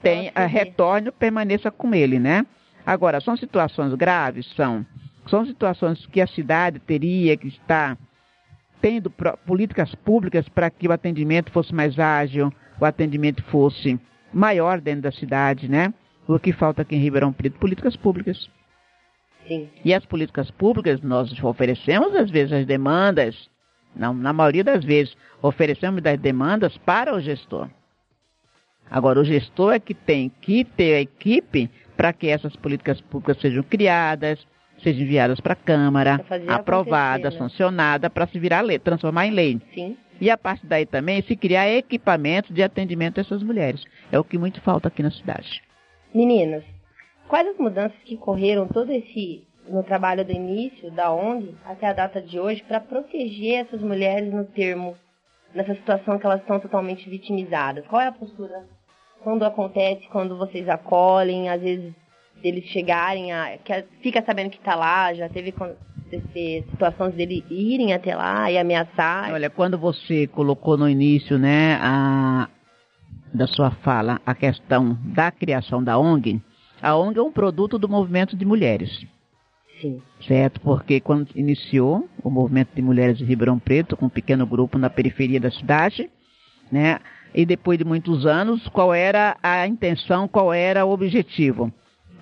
tenha, 0.00 0.30
ela 0.32 0.46
retorne 0.46 1.10
permaneça 1.10 1.72
com 1.72 1.92
ele, 1.92 2.20
né? 2.20 2.46
Agora, 2.86 3.20
são 3.20 3.36
situações 3.36 3.92
graves? 3.94 4.46
São. 4.54 4.86
São 5.26 5.46
situações 5.46 6.06
que 6.06 6.20
a 6.20 6.26
cidade 6.26 6.78
teria 6.78 7.36
que 7.36 7.48
estar 7.48 7.96
tendo 8.80 9.10
políticas 9.46 9.94
públicas 9.94 10.46
para 10.48 10.68
que 10.68 10.86
o 10.86 10.92
atendimento 10.92 11.50
fosse 11.50 11.74
mais 11.74 11.98
ágil, 11.98 12.52
o 12.78 12.84
atendimento 12.84 13.42
fosse 13.44 13.98
maior 14.32 14.80
dentro 14.80 15.02
da 15.02 15.12
cidade, 15.12 15.70
né? 15.70 15.94
O 16.28 16.38
que 16.38 16.52
falta 16.52 16.82
aqui 16.82 16.96
em 16.96 16.98
Ribeirão 16.98 17.32
Preto? 17.32 17.58
Políticas 17.58 17.96
públicas. 17.96 18.50
Sim. 19.46 19.68
E 19.84 19.94
as 19.94 20.04
políticas 20.04 20.50
públicas, 20.50 21.00
nós 21.02 21.32
oferecemos, 21.42 22.14
às 22.14 22.30
vezes, 22.30 22.52
as 22.52 22.66
demandas, 22.66 23.48
na, 23.94 24.12
na 24.12 24.32
maioria 24.32 24.64
das 24.64 24.84
vezes, 24.84 25.16
oferecemos 25.40 26.04
as 26.04 26.18
demandas 26.18 26.76
para 26.78 27.14
o 27.14 27.20
gestor. 27.20 27.68
Agora, 28.90 29.20
o 29.20 29.24
gestor 29.24 29.72
é 29.74 29.80
que 29.80 29.94
tem 29.94 30.28
que 30.28 30.64
ter 30.64 30.94
a 30.94 31.00
equipe 31.00 31.70
para 31.96 32.12
que 32.12 32.28
essas 32.28 32.54
políticas 32.56 33.00
públicas 33.00 33.40
sejam 33.40 33.62
criadas, 33.62 34.46
sejam 34.84 35.02
enviadas 35.02 35.40
para 35.40 35.54
a 35.54 35.56
Câmara, 35.56 36.14
acontecer, 36.14 37.24
né? 37.24 37.30
sancionadas, 37.38 38.12
para 38.12 38.26
se 38.28 38.38
virar 38.38 38.60
lei, 38.60 38.78
transformar 38.78 39.26
em 39.26 39.30
lei. 39.30 39.60
Sim. 39.74 39.96
E 40.20 40.30
a 40.30 40.38
partir 40.38 40.66
daí 40.66 40.86
também 40.86 41.22
se 41.22 41.34
criar 41.34 41.68
equipamentos 41.68 42.54
de 42.54 42.62
atendimento 42.62 43.18
a 43.18 43.22
essas 43.22 43.42
mulheres. 43.42 43.82
É 44.12 44.18
o 44.18 44.24
que 44.24 44.38
muito 44.38 44.60
falta 44.60 44.86
aqui 44.86 45.02
na 45.02 45.10
cidade. 45.10 45.60
Meninas, 46.14 46.62
quais 47.26 47.48
as 47.48 47.58
mudanças 47.58 47.98
que 48.04 48.14
ocorreram 48.14 48.68
todo 48.68 48.92
esse 48.92 49.44
no 49.68 49.82
trabalho 49.82 50.24
do 50.24 50.32
início 50.32 50.90
da 50.90 51.10
ONG 51.12 51.54
até 51.64 51.88
a 51.88 51.92
data 51.92 52.20
de 52.20 52.38
hoje 52.38 52.62
para 52.68 52.80
proteger 52.80 53.64
essas 53.66 53.80
mulheres 53.80 54.32
no 54.32 54.44
termo 54.44 54.94
nessa 55.54 55.74
situação 55.74 56.18
que 56.18 56.26
elas 56.26 56.40
estão 56.40 56.60
totalmente 56.60 57.08
vitimizadas? 57.08 57.86
Qual 57.86 58.00
é 58.00 58.08
a 58.08 58.12
postura 58.12 58.66
quando 59.22 59.44
acontece, 59.44 60.06
quando 60.08 60.36
vocês 60.36 60.68
acolhem, 60.68 61.48
às 61.48 61.62
vezes 61.62 61.94
deles 62.44 62.66
chegarem 62.66 63.32
a 63.32 63.56
que 63.56 63.84
fica 64.02 64.22
sabendo 64.22 64.50
que 64.50 64.58
está 64.58 64.74
lá, 64.74 65.14
já 65.14 65.30
teve 65.30 65.54
situações 66.70 67.14
dele 67.14 67.42
irem 67.48 67.94
até 67.94 68.14
lá 68.14 68.52
e 68.52 68.58
ameaçar? 68.58 69.32
Olha, 69.32 69.48
quando 69.48 69.78
você 69.78 70.26
colocou 70.26 70.76
no 70.76 70.86
início, 70.86 71.38
né, 71.38 71.78
a, 71.80 72.50
da 73.32 73.46
sua 73.46 73.70
fala, 73.70 74.20
a 74.26 74.34
questão 74.34 74.98
da 75.14 75.30
criação 75.30 75.82
da 75.82 75.98
ONG, 75.98 76.38
a 76.82 76.94
ONG 76.94 77.18
é 77.18 77.22
um 77.22 77.32
produto 77.32 77.78
do 77.78 77.88
movimento 77.88 78.36
de 78.36 78.44
mulheres, 78.44 79.06
Sim. 79.80 80.02
certo? 80.28 80.60
Porque 80.60 81.00
quando 81.00 81.30
iniciou 81.34 82.06
o 82.22 82.28
movimento 82.28 82.74
de 82.74 82.82
mulheres 82.82 83.16
de 83.16 83.24
Ribeirão 83.24 83.58
Preto, 83.58 83.96
com 83.96 84.04
um 84.04 84.10
pequeno 84.10 84.46
grupo 84.46 84.76
na 84.76 84.90
periferia 84.90 85.40
da 85.40 85.50
cidade, 85.50 86.10
né, 86.70 86.98
e 87.34 87.46
depois 87.46 87.78
de 87.78 87.86
muitos 87.86 88.26
anos, 88.26 88.68
qual 88.68 88.92
era 88.92 89.34
a 89.42 89.66
intenção, 89.66 90.28
qual 90.28 90.52
era 90.52 90.84
o 90.84 90.90
objetivo? 90.90 91.72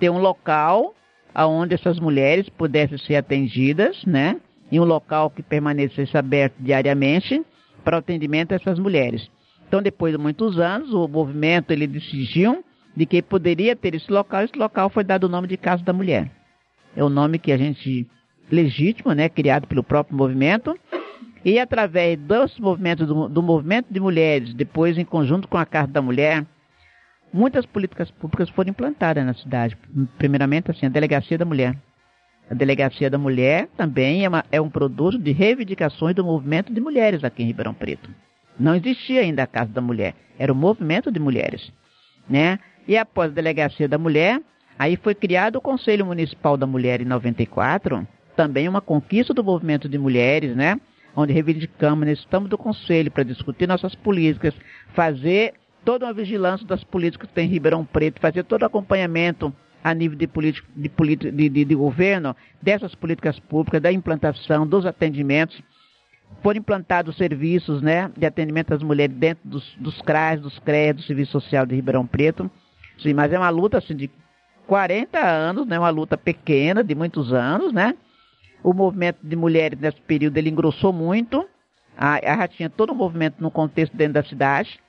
Ter 0.03 0.11
um 0.11 0.19
local 0.19 0.97
onde 1.33 1.75
essas 1.77 2.01
mulheres 2.01 2.49
pudessem 2.49 2.99
ser 2.99 3.15
atendidas, 3.15 4.05
né? 4.05 4.41
Em 4.73 4.81
um 4.81 4.85
local 4.85 5.31
que 5.31 5.45
permanecesse 5.45 6.19
aberto 6.19 6.57
diariamente 6.59 7.41
para 7.85 7.99
o 7.99 8.01
atendimento 8.01 8.51
a 8.51 8.57
essas 8.57 8.81
mulheres. 8.81 9.31
Então, 9.69 9.81
depois 9.81 10.13
de 10.13 10.19
muitos 10.19 10.59
anos, 10.59 10.93
o 10.93 11.07
movimento 11.07 11.71
ele 11.71 11.87
decidiu 11.87 12.65
de 12.97 13.07
que 13.07 13.23
poderia 13.23 13.77
ter 13.77 13.95
esse 13.95 14.11
local. 14.11 14.43
Esse 14.43 14.59
local 14.59 14.91
foi 14.91 15.05
dado 15.05 15.23
o 15.23 15.29
nome 15.29 15.47
de 15.47 15.57
Casa 15.57 15.85
da 15.85 15.93
Mulher. 15.93 16.29
É 16.97 17.05
o 17.05 17.09
nome 17.09 17.39
que 17.39 17.53
a 17.53 17.57
gente 17.57 18.05
legítimo, 18.51 19.13
né? 19.13 19.29
Criado 19.29 19.69
pelo 19.69 19.85
próprio 19.85 20.17
movimento. 20.17 20.77
E 21.45 21.61
através 21.61 22.19
dos 22.19 22.59
movimentos 22.59 23.07
do, 23.07 23.29
do 23.29 23.41
movimento 23.41 23.87
de 23.89 24.01
mulheres, 24.01 24.53
depois 24.53 24.99
em 24.99 25.05
conjunto 25.05 25.47
com 25.47 25.59
a 25.59 25.65
Casa 25.65 25.93
da 25.93 26.03
Mulher, 26.03 26.45
muitas 27.33 27.65
políticas 27.67 28.11
públicas 28.11 28.49
foram 28.51 28.71
implantadas 28.71 29.25
na 29.25 29.35
cidade. 29.35 29.77
Primeiramente, 30.19 30.71
assim, 30.71 30.87
a 30.87 30.89
Delegacia 30.89 31.39
da 31.39 31.45
Mulher. 31.45 31.77
A 32.51 32.55
Delegacia 32.55 33.09
da 33.09 33.19
Mulher 33.19 33.69
também 33.77 34.25
é, 34.25 34.29
uma- 34.29 34.45
é 34.53 34.61
um 34.61 34.69
produto 34.69 35.19
de 35.19 35.33
reivindicações 35.33 36.15
do 36.15 36.25
movimento 36.25 36.73
de 36.73 36.81
mulheres 36.81 37.25
aqui 37.25 37.43
em 37.43 37.47
Ribeirão 37.47 37.73
Preto. 37.73 38.11
Não 38.59 38.75
existia 38.75 39.21
ainda 39.23 39.45
a 39.45 39.47
Casa 39.47 39.73
da 39.73 39.81
Mulher, 39.81 40.15
era 40.39 40.53
o 40.53 40.57
movimento 40.57 41.11
de 41.11 41.19
mulheres, 41.19 41.73
né? 42.29 42.59
E 42.87 42.97
após 42.97 43.31
a 43.31 43.35
Delegacia 43.35 43.89
da 43.89 43.97
Mulher, 43.97 44.41
aí 44.79 44.97
foi 44.97 45.15
criado 45.15 45.57
o 45.57 45.61
Conselho 45.61 46.05
Municipal 46.05 46.57
da 46.57 46.67
Mulher 46.67 47.01
em 47.01 47.05
94, 47.05 48.07
também 48.37 48.69
uma 48.69 48.81
conquista 48.81 49.33
do 49.33 49.43
movimento 49.43 49.89
de 49.89 49.97
mulheres, 49.97 50.55
né? 50.55 50.79
Onde 51.17 51.33
reivindicamos, 51.33 52.07
necessitamos 52.07 52.51
do 52.51 52.59
Conselho 52.59 53.11
para 53.11 53.23
discutir 53.23 53.67
nossas 53.67 53.95
políticas, 53.95 54.55
fazer 54.95 55.55
toda 55.85 56.07
uma 56.07 56.13
vigilância 56.13 56.67
das 56.67 56.85
políticas 56.85 57.29
que 57.29 57.35
tem 57.35 57.47
em 57.47 57.51
Ribeirão 57.51 57.85
Preto, 57.85 58.21
fazer 58.21 58.45
todo 58.45 58.63
o 58.63 58.67
acompanhamento 58.67 59.53
a 59.83 59.93
nível 59.93 60.17
de, 60.17 60.27
político, 60.27 60.69
de, 60.77 61.49
de, 61.49 61.65
de- 61.65 61.75
governo 61.75 62.37
dessas 62.61 62.95
políticas 62.95 63.39
públicas, 63.41 63.83
da 63.83 63.91
implantação, 63.93 64.67
dos 64.67 64.87
atendimentos. 64.87 65.61
Foram 66.43 66.61
implantados 66.61 67.17
serviços 67.17 67.83
né, 67.83 68.11
de 68.17 68.25
atendimento 68.25 68.73
às 68.73 68.83
mulheres 68.83 69.15
dentro 69.17 69.49
dos, 69.49 69.75
dos 69.79 70.01
CRAS, 70.03 70.41
dos 70.41 70.59
CREA, 70.61 70.95
do 70.95 71.03
Serviço 71.03 71.33
Social 71.33 71.67
de 71.67 71.75
Ribeirão 71.75 72.07
Preto. 72.07 72.51
Sim, 72.99 73.13
mas 73.13 73.33
é 73.33 73.39
uma 73.39 73.51
luta 73.51 73.79
assim 73.79 73.95
de 73.95 74.11
40 74.67 75.19
anos, 75.19 75.67
né? 75.67 75.79
Uma 75.79 75.91
luta 75.91 76.17
pequena, 76.17 76.83
de 76.83 76.95
muitos 76.95 77.33
anos, 77.33 77.73
né? 77.73 77.95
O 78.63 78.73
movimento 78.73 79.19
de 79.23 79.35
mulheres 79.37 79.79
nesse 79.79 80.01
período 80.03 80.37
ele 80.37 80.49
engrossou 80.49 80.93
muito. 80.93 81.47
A, 81.97 82.15
a 82.15 82.49
tinha 82.49 82.71
todo 82.71 82.91
o 82.91 82.95
movimento 82.95 83.37
no 83.41 83.51
contexto 83.51 83.95
dentro 83.97 84.15
da 84.15 84.25
cidade, 84.25 84.81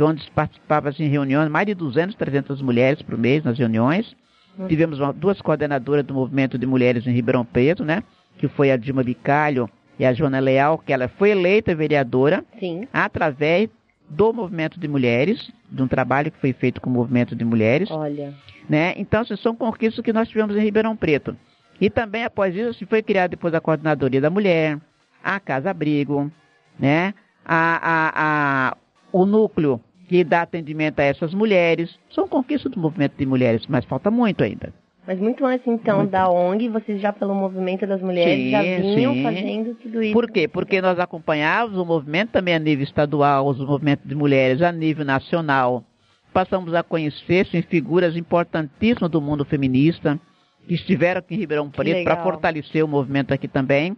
onde 0.00 0.30
participava 0.30 0.90
em 0.98 1.08
reuniões, 1.08 1.48
mais 1.50 1.66
de 1.66 1.74
200, 1.74 2.14
300 2.14 2.62
mulheres 2.62 3.02
por 3.02 3.16
mês 3.18 3.44
nas 3.44 3.58
reuniões. 3.58 4.14
Uhum. 4.58 4.68
Tivemos 4.68 4.98
uma, 4.98 5.12
duas 5.12 5.40
coordenadoras 5.40 6.04
do 6.04 6.14
movimento 6.14 6.58
de 6.58 6.66
mulheres 6.66 7.06
em 7.06 7.12
Ribeirão 7.12 7.44
Preto, 7.44 7.84
né? 7.84 8.02
Que 8.38 8.48
foi 8.48 8.70
a 8.70 8.76
Dilma 8.76 9.02
Bicalho 9.02 9.68
e 9.98 10.04
a 10.04 10.12
Joana 10.12 10.40
Leal, 10.40 10.78
que 10.78 10.92
ela 10.92 11.08
foi 11.08 11.30
eleita 11.30 11.74
vereadora 11.74 12.44
Sim. 12.58 12.88
através 12.92 13.68
do 14.08 14.32
movimento 14.32 14.80
de 14.80 14.88
mulheres, 14.88 15.52
de 15.70 15.82
um 15.82 15.86
trabalho 15.86 16.32
que 16.32 16.38
foi 16.38 16.52
feito 16.52 16.80
com 16.80 16.90
o 16.90 16.92
movimento 16.92 17.36
de 17.36 17.44
mulheres. 17.44 17.90
Olha. 17.90 18.34
Né? 18.68 18.94
Então, 18.96 19.20
essas 19.20 19.40
são 19.40 19.54
conquistas 19.54 20.04
que 20.04 20.12
nós 20.12 20.28
tivemos 20.28 20.56
em 20.56 20.60
Ribeirão 20.60 20.96
Preto. 20.96 21.36
E 21.80 21.88
também, 21.88 22.24
após 22.24 22.54
isso, 22.54 22.86
foi 22.86 23.02
criada 23.02 23.28
depois 23.28 23.54
a 23.54 23.60
Coordenadoria 23.60 24.20
da 24.20 24.30
Mulher, 24.30 24.78
a 25.22 25.38
Casa 25.38 25.70
Abrigo, 25.70 26.30
né? 26.78 27.14
a, 27.44 27.80
a, 27.82 28.12
a, 28.14 28.76
o 29.12 29.26
núcleo 29.26 29.80
que 30.08 30.24
dá 30.24 30.42
atendimento 30.42 30.98
a 30.98 31.04
essas 31.04 31.32
mulheres. 31.32 31.96
São 32.10 32.26
conquistas 32.26 32.72
do 32.72 32.80
movimento 32.80 33.16
de 33.16 33.24
mulheres, 33.24 33.64
mas 33.68 33.84
falta 33.84 34.10
muito 34.10 34.42
ainda. 34.42 34.72
Mas 35.06 35.18
muito 35.18 35.44
antes, 35.44 35.66
então, 35.66 35.98
muito. 35.98 36.10
da 36.10 36.28
ONG, 36.28 36.68
vocês 36.68 37.00
já 37.00 37.12
pelo 37.12 37.34
movimento 37.34 37.86
das 37.86 38.02
mulheres 38.02 38.44
sim, 38.44 38.50
já 38.50 38.62
vinham 38.62 39.14
sim. 39.14 39.22
fazendo 39.22 39.74
tudo 39.76 40.02
isso. 40.02 40.12
Por 40.12 40.30
quê? 40.30 40.46
Porque 40.46 40.80
nós 40.80 40.98
acompanhávamos 40.98 41.78
o 41.78 41.84
movimento 41.84 42.30
também 42.30 42.54
a 42.54 42.58
nível 42.58 42.84
estadual, 42.84 43.46
os 43.46 43.58
movimentos 43.58 44.06
de 44.06 44.14
mulheres 44.14 44.60
a 44.62 44.70
nível 44.70 45.04
nacional. 45.04 45.84
Passamos 46.32 46.74
a 46.74 46.82
conhecer 46.82 47.46
sim, 47.46 47.62
figuras 47.62 48.16
importantíssimas 48.16 49.10
do 49.10 49.20
mundo 49.20 49.44
feminista, 49.44 50.18
que 50.66 50.74
estiveram 50.74 51.20
aqui 51.20 51.34
em 51.34 51.38
Ribeirão 51.38 51.70
Preto 51.70 52.04
para 52.04 52.22
fortalecer 52.22 52.84
o 52.84 52.88
movimento 52.88 53.32
aqui 53.32 53.48
também. 53.48 53.96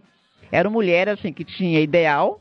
Eram 0.51 0.71
mulheres 0.71 1.15
assim, 1.15 1.33
que 1.33 1.43
tinham 1.43 1.81
ideal, 1.81 2.39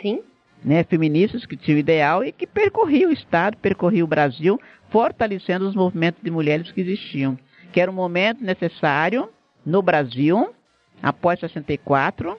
sim. 0.00 0.20
Né, 0.64 0.84
feministas 0.84 1.44
que 1.44 1.56
tinham 1.56 1.78
ideal 1.78 2.24
e 2.24 2.30
que 2.30 2.46
percorriam 2.46 3.10
o 3.10 3.12
Estado, 3.12 3.56
percorriam 3.56 4.04
o 4.04 4.08
Brasil, 4.08 4.60
fortalecendo 4.90 5.68
os 5.68 5.74
movimentos 5.74 6.22
de 6.22 6.30
mulheres 6.30 6.70
que 6.70 6.80
existiam 6.80 7.36
que 7.72 7.80
era 7.80 7.90
um 7.90 7.94
momento 7.94 8.44
necessário 8.44 9.28
no 9.64 9.82
Brasil, 9.82 10.54
após 11.02 11.40
64, 11.40 12.38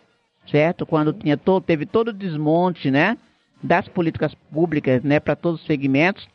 certo? 0.50 0.86
Quando 0.86 1.12
tinha 1.12 1.36
todo, 1.36 1.64
teve 1.64 1.86
todo 1.86 2.10
o 2.10 2.14
desmonte, 2.14 2.92
né, 2.92 3.18
das 3.62 3.88
políticas 3.88 4.34
públicas, 4.52 5.02
né, 5.04 5.20
para 5.20 5.36
todos 5.36 5.62
os 5.62 5.68
segmentos. 5.68 6.28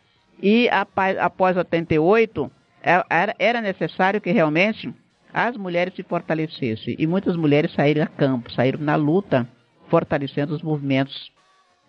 E 0.42 0.68
após 0.70 1.56
88, 1.56 2.50
é, 2.82 3.04
era 3.38 3.60
necessário 3.60 4.20
que 4.20 4.30
realmente 4.30 4.92
as 5.32 5.56
mulheres 5.56 5.94
se 5.94 6.02
fortalecessem. 6.02 6.96
E 6.98 7.06
muitas 7.06 7.36
mulheres 7.36 7.72
saíram 7.72 8.02
a 8.02 8.06
campo, 8.06 8.50
saíram 8.52 8.80
na 8.80 8.96
luta, 8.96 9.46
fortalecendo 9.88 10.54
os 10.54 10.62
movimentos 10.62 11.30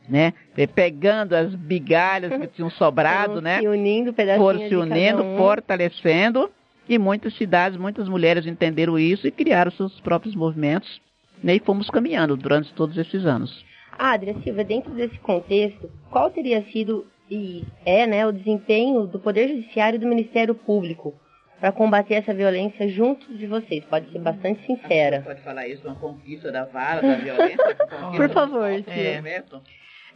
né? 0.10 0.34
Pegando 0.74 1.34
as 1.34 1.54
bigalhas 1.54 2.39
que 2.39 2.48
tinham 2.48 2.70
sobrado, 2.72 3.42
né? 3.42 3.60
Se 3.60 3.68
unindo, 3.68 4.13
Foram 4.38 4.68
se 4.68 4.75
unindo, 4.75 5.24
um. 5.24 5.38
fortalecendo 5.38 6.50
e 6.88 6.98
muitas 6.98 7.36
cidades, 7.36 7.78
muitas 7.78 8.10
mulheres 8.10 8.48
entenderam 8.48 8.98
isso 8.98 9.28
e 9.28 9.32
criaram 9.32 9.72
seus 9.72 10.00
próprios 10.01 10.36
movimentos. 10.36 11.00
Né, 11.42 11.56
e 11.56 11.60
fomos 11.60 11.89
caminhando 11.89 12.36
durante 12.36 12.74
todos 12.74 12.98
esses 12.98 13.25
anos. 13.25 13.63
Adria 13.98 14.36
Silva, 14.43 14.62
dentro 14.62 14.91
desse 14.91 15.17
contexto, 15.19 15.89
qual 16.12 16.30
teria 16.30 16.62
sido 16.63 17.08
e 17.30 17.63
é 17.86 18.08
né, 18.08 18.26
o 18.26 18.32
desempenho 18.32 19.06
do 19.06 19.19
Poder 19.19 19.48
Judiciário 19.48 19.98
e 19.98 20.00
do 20.00 20.08
Ministério 20.08 20.56
Público 20.56 21.13
para 21.60 21.72
combater 21.72 22.15
essa 22.15 22.34
violência 22.34 22.89
junto 22.89 23.32
de 23.38 23.45
vocês? 23.45 23.86
Pode 23.86 24.12
ser 24.12 24.19
bastante 24.19 24.65
sincera. 24.65 25.22
Pode 25.22 25.41
falar 25.41 25.67
isso, 25.67 25.86
uma 25.86 25.95
conquista 25.95 26.52
da 26.52 26.65
vara 26.65 27.02
da 27.02 27.15
violência? 27.15 27.76
Por 28.17 28.30
favor, 28.30 28.69
é, 28.88 29.43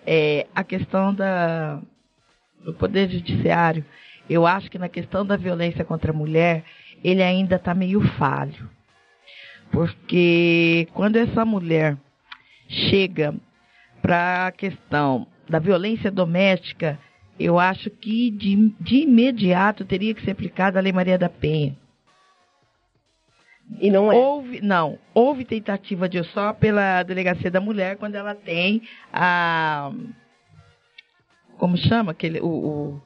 é, 0.05 0.47
a 0.53 0.63
questão 0.63 1.13
da, 1.13 1.81
do 2.63 2.73
Poder 2.73 3.09
Judiciário 3.09 3.85
eu 4.29 4.45
acho 4.47 4.69
que 4.69 4.79
na 4.79 4.89
questão 4.89 5.25
da 5.25 5.35
violência 5.35 5.83
contra 5.83 6.11
a 6.11 6.15
mulher, 6.15 6.63
ele 7.03 7.21
ainda 7.21 7.55
está 7.55 7.73
meio 7.73 8.01
falho. 8.17 8.69
Porque 9.71 10.87
quando 10.93 11.17
essa 11.17 11.43
mulher 11.43 11.97
chega 12.67 13.33
para 14.01 14.47
a 14.47 14.51
questão 14.51 15.27
da 15.49 15.59
violência 15.59 16.11
doméstica, 16.11 16.97
eu 17.39 17.59
acho 17.59 17.89
que 17.89 18.31
de, 18.31 18.73
de 18.79 18.97
imediato 18.97 19.83
teria 19.83 20.13
que 20.13 20.23
ser 20.23 20.31
aplicada 20.31 20.79
a 20.79 20.81
Lei 20.81 20.93
Maria 20.93 21.17
da 21.17 21.29
Penha. 21.29 21.75
E 23.79 23.89
não 23.89 24.11
é? 24.11 24.15
Houve, 24.15 24.61
não, 24.61 24.97
houve 25.13 25.45
tentativa 25.45 26.07
de 26.07 26.23
só 26.25 26.53
pela 26.53 27.03
delegacia 27.03 27.51
da 27.51 27.59
mulher 27.59 27.97
quando 27.97 28.15
ela 28.15 28.35
tem 28.35 28.81
a 29.11 29.91
como 31.57 31.77
chama 31.77 32.11
aquele 32.11 32.39
o, 32.41 32.47
o 32.47 33.01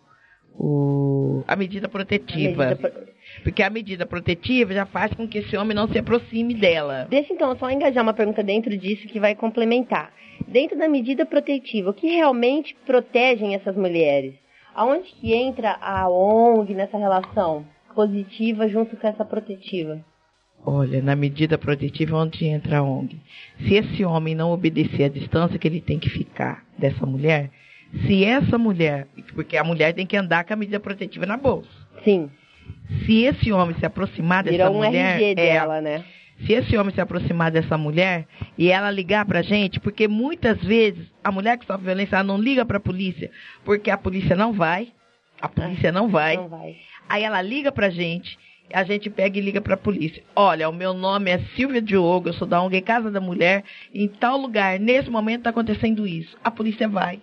o, 0.60 1.44
a 1.48 1.56
medida 1.56 1.88
protetiva. 1.88 2.64
A 2.64 2.70
medida 2.70 2.90
pro... 2.90 3.08
Porque 3.44 3.62
a 3.62 3.70
medida 3.70 4.06
protetiva 4.06 4.74
já 4.74 4.86
faz 4.86 5.14
com 5.14 5.28
que 5.28 5.40
esse 5.40 5.56
homem 5.56 5.76
não 5.76 5.88
se 5.88 6.00
aproxime 6.00 6.54
dela. 6.54 7.06
Deixa 7.10 7.34
então 7.34 7.56
só 7.58 7.70
engajar 7.70 8.04
uma 8.04 8.14
pergunta 8.14 8.42
dentro 8.42 8.76
disso 8.76 9.08
que 9.08 9.20
vai 9.20 9.36
complementar. 9.36 10.12
Dentro 10.48 10.78
da 10.78 10.88
medida 10.88 11.26
protetiva, 11.26 11.92
o 11.92 11.94
que 11.94 12.08
realmente 12.08 12.76
protegem 12.86 13.54
essas 13.54 13.76
mulheres? 13.76 14.34
Aonde 14.74 15.12
que 15.20 15.34
entra 15.34 15.78
a 15.82 16.10
ONG 16.10 16.74
nessa 16.74 16.98
relação 16.98 17.66
positiva 17.94 18.68
junto 18.68 18.96
com 18.96 19.08
essa 19.08 19.26
protetiva? 19.26 20.04
Olha, 20.66 21.02
na 21.02 21.16
medida 21.16 21.58
protetiva, 21.58 22.18
onde 22.18 22.46
entra 22.46 22.80
a 22.80 22.84
ONG? 22.84 23.18
Se 23.60 23.76
esse 23.76 24.04
homem 24.04 24.36
não 24.36 24.52
obedecer 24.52 25.06
a 25.06 25.10
distância 25.10 25.58
que 25.58 25.68
ele 25.68 25.80
tem 25.80 25.98
que 25.98 26.10
ficar 26.10 26.66
dessa 26.78 27.06
mulher, 27.06 27.50
se 28.06 28.24
essa 28.24 28.58
mulher, 28.58 29.08
porque 29.34 29.56
a 29.56 29.64
mulher 29.64 29.94
tem 29.94 30.06
que 30.06 30.18
andar 30.18 30.44
com 30.44 30.54
a 30.54 30.58
medida 30.58 30.80
protetiva 30.80 31.26
na 31.26 31.38
bolsa. 31.38 31.70
Sim. 32.04 32.30
Se 33.06 33.24
esse 33.24 33.52
homem 33.52 33.76
se 33.80 33.86
aproximar 33.86 34.44
dessa 34.44 34.58
Virou 34.58 34.74
mulher, 34.74 35.20
um 35.20 35.24
RG 35.24 35.36
dela, 35.36 35.82
né? 35.82 36.04
Se 36.46 36.54
esse 36.54 36.78
homem 36.78 36.94
se 36.94 37.02
aproximar 37.02 37.50
dessa 37.50 37.78
mulher 37.78 38.28
e 38.58 38.70
ela 38.70 38.92
ligar 38.92 39.26
pra 39.26 39.42
gente, 39.42 39.80
porque 39.80 40.08
muitas 40.08 40.62
vezes 40.64 41.08
a 41.24 41.32
mulher 41.32 41.58
que 41.58 41.66
sofre 41.66 41.86
violência 41.86 42.18
ela 42.18 42.24
não 42.24 42.38
liga 42.38 42.66
pra 42.66 42.80
polícia, 42.80 43.32
porque 43.64 43.90
a 43.90 43.98
polícia 43.98 44.36
não 44.36 44.54
vai. 44.54 44.90
A 45.42 45.48
polícia 45.48 45.92
não 45.92 46.10
vai. 46.10 46.36
Não 46.38 46.48
vai. 46.48 46.76
Aí 47.10 47.24
ela 47.24 47.42
liga 47.42 47.72
pra 47.72 47.90
gente 47.90 48.38
a 48.74 48.84
gente 48.84 49.10
pega 49.10 49.38
e 49.38 49.42
liga 49.42 49.62
para 49.62 49.76
a 49.76 49.78
polícia. 49.78 50.24
Olha, 50.36 50.70
o 50.70 50.74
meu 50.74 50.94
nome 50.94 51.32
é 51.32 51.40
Silvia 51.56 51.82
Diogo, 51.82 52.30
eu 52.30 52.34
sou 52.34 52.48
da 52.48 52.62
ONG 52.62 52.82
Casa 52.82 53.10
da 53.10 53.22
Mulher, 53.22 53.64
em 53.94 54.08
tal 54.08 54.38
lugar, 54.38 54.80
nesse 54.80 55.10
momento 55.10 55.40
está 55.40 55.50
acontecendo 55.50 56.06
isso. 56.06 56.38
A 56.44 56.52
polícia 56.52 56.88
vai. 56.88 57.22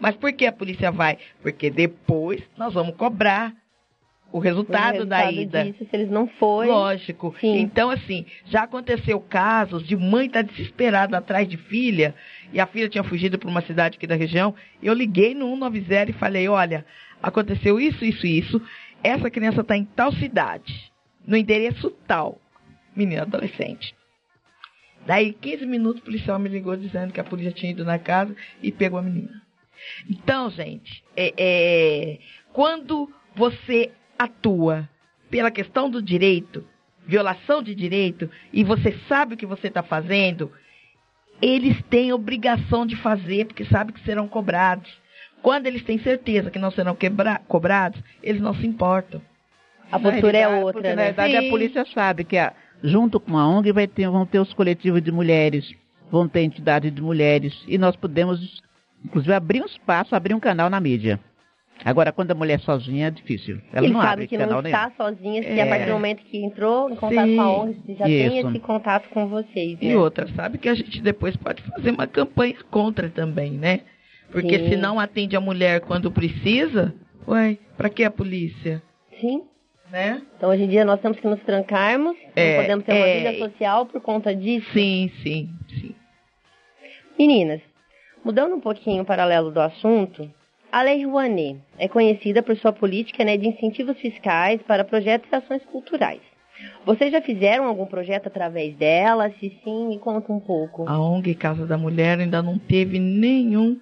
Mas 0.00 0.16
por 0.16 0.32
que 0.32 0.46
a 0.46 0.52
polícia 0.52 0.90
vai? 0.90 1.18
Porque 1.42 1.70
depois 1.70 2.42
nós 2.56 2.74
vamos 2.74 2.96
cobrar 2.96 3.54
o 4.30 4.38
resultado, 4.38 4.90
o 4.90 4.92
resultado 4.92 5.06
da 5.06 5.32
ida. 5.32 5.64
Disso, 5.64 5.86
se 5.88 5.96
eles 5.96 6.10
não 6.10 6.26
forem. 6.26 6.70
Lógico. 6.70 7.34
Sim. 7.40 7.58
Então, 7.58 7.90
assim, 7.90 8.26
já 8.44 8.64
aconteceu 8.64 9.18
casos 9.20 9.86
de 9.86 9.96
mãe 9.96 10.26
estar 10.26 10.44
tá 10.44 10.50
desesperada 10.50 11.16
atrás 11.16 11.48
de 11.48 11.56
filha, 11.56 12.14
e 12.52 12.60
a 12.60 12.66
filha 12.66 12.88
tinha 12.88 13.04
fugido 13.04 13.38
para 13.38 13.48
uma 13.48 13.62
cidade 13.62 13.96
aqui 13.96 14.06
da 14.06 14.14
região. 14.14 14.54
Eu 14.82 14.92
liguei 14.92 15.34
no 15.34 15.48
190 15.54 16.10
e 16.10 16.14
falei: 16.14 16.48
olha, 16.48 16.84
aconteceu 17.22 17.80
isso, 17.80 18.04
isso, 18.04 18.26
isso. 18.26 18.62
Essa 19.02 19.30
criança 19.30 19.60
está 19.60 19.76
em 19.76 19.84
tal 19.84 20.12
cidade, 20.12 20.92
no 21.26 21.36
endereço 21.36 21.90
tal. 22.06 22.40
Menina 22.94 23.22
adolescente. 23.22 23.94
Daí, 25.06 25.32
15 25.32 25.64
minutos, 25.64 26.02
o 26.02 26.04
policial 26.04 26.38
me 26.38 26.48
ligou 26.48 26.76
dizendo 26.76 27.12
que 27.12 27.20
a 27.20 27.24
polícia 27.24 27.52
tinha 27.52 27.72
ido 27.72 27.84
na 27.84 27.98
casa 27.98 28.34
e 28.62 28.72
pegou 28.72 28.98
a 28.98 29.02
menina. 29.02 29.42
Então, 30.10 30.50
gente, 30.50 31.04
é, 31.16 31.32
é, 31.36 32.18
quando 32.52 33.10
você 33.34 33.92
atua 34.18 34.88
pela 35.30 35.50
questão 35.50 35.88
do 35.88 36.02
direito, 36.02 36.66
violação 37.06 37.62
de 37.62 37.74
direito, 37.74 38.30
e 38.52 38.64
você 38.64 38.98
sabe 39.08 39.34
o 39.34 39.36
que 39.36 39.46
você 39.46 39.68
está 39.68 39.82
fazendo, 39.82 40.52
eles 41.40 41.80
têm 41.84 42.12
obrigação 42.12 42.84
de 42.84 42.96
fazer, 42.96 43.46
porque 43.46 43.64
sabem 43.64 43.94
que 43.94 44.04
serão 44.04 44.26
cobrados. 44.28 44.90
Quando 45.48 45.66
eles 45.66 45.82
têm 45.82 45.98
certeza 45.98 46.50
que 46.50 46.58
não 46.58 46.70
serão 46.70 46.94
quebra, 46.94 47.40
cobrados, 47.48 47.98
eles 48.22 48.40
não 48.40 48.54
se 48.54 48.66
importam. 48.66 49.22
A 49.90 49.98
postura 49.98 50.36
é 50.36 50.46
outra, 50.46 50.72
porque, 50.72 50.88
né? 50.88 50.94
Na 50.94 51.02
verdade, 51.04 51.32
Sim. 51.32 51.46
a 51.46 51.50
polícia 51.50 51.86
sabe 51.94 52.22
que 52.22 52.36
a, 52.36 52.52
junto 52.84 53.18
com 53.18 53.38
a 53.38 53.48
ONG 53.48 53.72
vai 53.72 53.86
ter, 53.86 54.10
vão 54.10 54.26
ter 54.26 54.40
os 54.40 54.52
coletivos 54.52 55.02
de 55.02 55.10
mulheres, 55.10 55.74
vão 56.10 56.28
ter 56.28 56.42
entidades 56.42 56.94
de 56.94 57.00
mulheres, 57.00 57.64
e 57.66 57.78
nós 57.78 57.96
podemos 57.96 58.60
Inclusive, 59.04 59.32
abrir 59.32 59.62
um 59.62 59.66
espaço, 59.66 60.14
abrir 60.14 60.34
um 60.34 60.40
canal 60.40 60.68
na 60.68 60.80
mídia. 60.80 61.18
Agora, 61.84 62.10
quando 62.10 62.32
a 62.32 62.34
mulher 62.34 62.56
é 62.56 62.58
sozinha, 62.58 63.06
é 63.06 63.10
difícil. 63.10 63.60
Ela 63.72 63.86
Ele 63.86 63.94
não 63.94 64.00
sabe 64.00 64.12
abre 64.12 64.26
que 64.26 64.36
canal 64.36 64.56
não 64.56 64.62
nenhum. 64.62 64.76
está 64.76 64.90
sozinha, 64.96 65.42
se 65.42 65.48
é. 65.48 65.62
a 65.62 65.66
partir 65.66 65.86
do 65.86 65.92
momento 65.92 66.24
que 66.24 66.44
entrou 66.44 66.90
em 66.90 66.96
contato 66.96 67.26
Sim, 67.26 67.36
com 67.36 67.42
a 67.42 67.62
ONG, 67.62 67.96
já 67.96 68.08
isso. 68.08 68.30
tem 68.30 68.38
esse 68.38 68.58
contato 68.58 69.08
com 69.10 69.28
vocês. 69.28 69.80
Né? 69.80 69.92
E 69.92 69.96
outra, 69.96 70.26
sabe 70.34 70.58
que 70.58 70.68
a 70.68 70.74
gente 70.74 71.00
depois 71.00 71.36
pode 71.36 71.62
fazer 71.62 71.92
uma 71.92 72.06
campanha 72.08 72.56
contra 72.68 73.08
também, 73.08 73.52
né? 73.52 73.80
Porque 74.30 74.58
Sim. 74.58 74.68
se 74.70 74.76
não 74.76 75.00
atende 75.00 75.36
a 75.36 75.40
mulher 75.40 75.80
quando 75.80 76.10
precisa, 76.10 76.94
Ué, 77.26 77.58
pra 77.76 77.88
que 77.88 78.04
a 78.04 78.10
polícia? 78.10 78.82
Sim. 79.20 79.42
Né? 79.90 80.22
Então 80.36 80.50
hoje 80.50 80.64
em 80.64 80.68
dia 80.68 80.84
nós 80.84 81.00
temos 81.00 81.18
que 81.18 81.26
nos 81.26 81.40
trancarmos, 81.40 82.14
É, 82.36 82.56
não 82.56 82.62
podemos 82.62 82.84
ter 82.84 82.92
uma 82.92 83.06
é. 83.06 83.32
vida 83.32 83.44
social 83.46 83.86
por 83.86 84.00
conta 84.02 84.34
disso. 84.34 84.70
Sim, 84.72 85.10
sim, 85.22 85.48
sim. 85.68 85.94
Meninas, 87.18 87.60
mudando 88.22 88.54
um 88.54 88.60
pouquinho 88.60 89.02
o 89.02 89.06
paralelo 89.06 89.50
do 89.50 89.60
assunto, 89.60 90.30
a 90.70 90.82
Lei 90.82 91.04
Rouanet 91.06 91.58
é 91.78 91.88
conhecida 91.88 92.42
por 92.42 92.54
sua 92.56 92.72
política 92.72 93.24
né, 93.24 93.38
de 93.38 93.48
incentivos 93.48 93.98
fiscais 93.98 94.60
para 94.62 94.84
projetos 94.84 95.30
e 95.32 95.34
ações 95.34 95.64
culturais. 95.64 96.20
Vocês 96.84 97.10
já 97.10 97.22
fizeram 97.22 97.64
algum 97.64 97.86
projeto 97.86 98.26
através 98.26 98.74
dela? 98.76 99.30
Se 99.40 99.58
sim, 99.64 99.88
me 99.88 99.98
conta 99.98 100.30
um 100.32 100.40
pouco. 100.40 100.86
A 100.88 100.98
ONG 100.98 101.34
Casa 101.34 101.64
da 101.66 101.78
Mulher 101.78 102.18
ainda 102.18 102.42
não 102.42 102.58
teve 102.58 102.98
nenhum, 102.98 103.80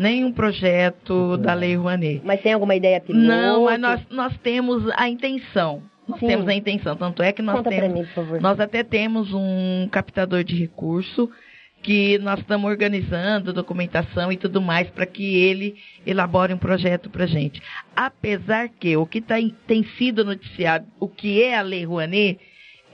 nenhum 0.00 0.32
projeto 0.32 1.36
da 1.36 1.52
Lei 1.54 1.76
Rouanet. 1.76 2.22
Mas 2.24 2.40
tem 2.40 2.52
alguma 2.54 2.74
ideia 2.74 3.00
piloto? 3.00 3.24
Não, 3.26 3.64
mas 3.64 3.78
nós, 3.80 4.00
nós 4.10 4.36
temos 4.38 4.82
a 4.96 5.08
intenção. 5.08 5.82
Nós 6.08 6.18
Sim. 6.18 6.26
temos 6.26 6.48
a 6.48 6.54
intenção. 6.54 6.96
Tanto 6.96 7.22
é 7.22 7.32
que 7.32 7.42
nós 7.42 7.56
Conta 7.58 7.70
pra 7.70 7.80
temos. 7.80 7.98
mim, 8.00 8.04
por 8.06 8.14
favor. 8.14 8.40
Nós 8.40 8.58
até 8.58 8.82
temos 8.82 9.32
um 9.32 9.86
captador 9.92 10.42
de 10.42 10.56
recurso 10.56 11.30
que 11.82 12.18
nós 12.18 12.38
estamos 12.40 12.68
organizando 12.70 13.52
documentação 13.54 14.30
e 14.30 14.36
tudo 14.36 14.60
mais 14.60 14.88
para 14.90 15.06
que 15.06 15.36
ele 15.36 15.76
elabore 16.06 16.52
um 16.52 16.58
projeto 16.58 17.08
para 17.08 17.24
gente. 17.26 17.62
Apesar 17.96 18.68
que 18.68 18.96
o 18.96 19.06
que 19.06 19.20
tá 19.20 19.40
em- 19.40 19.54
tem 19.66 19.84
sido 19.96 20.24
noticiado, 20.24 20.86
o 20.98 21.08
que 21.08 21.42
é 21.42 21.56
a 21.56 21.62
Lei 21.62 21.84
Rouanet, 21.84 22.38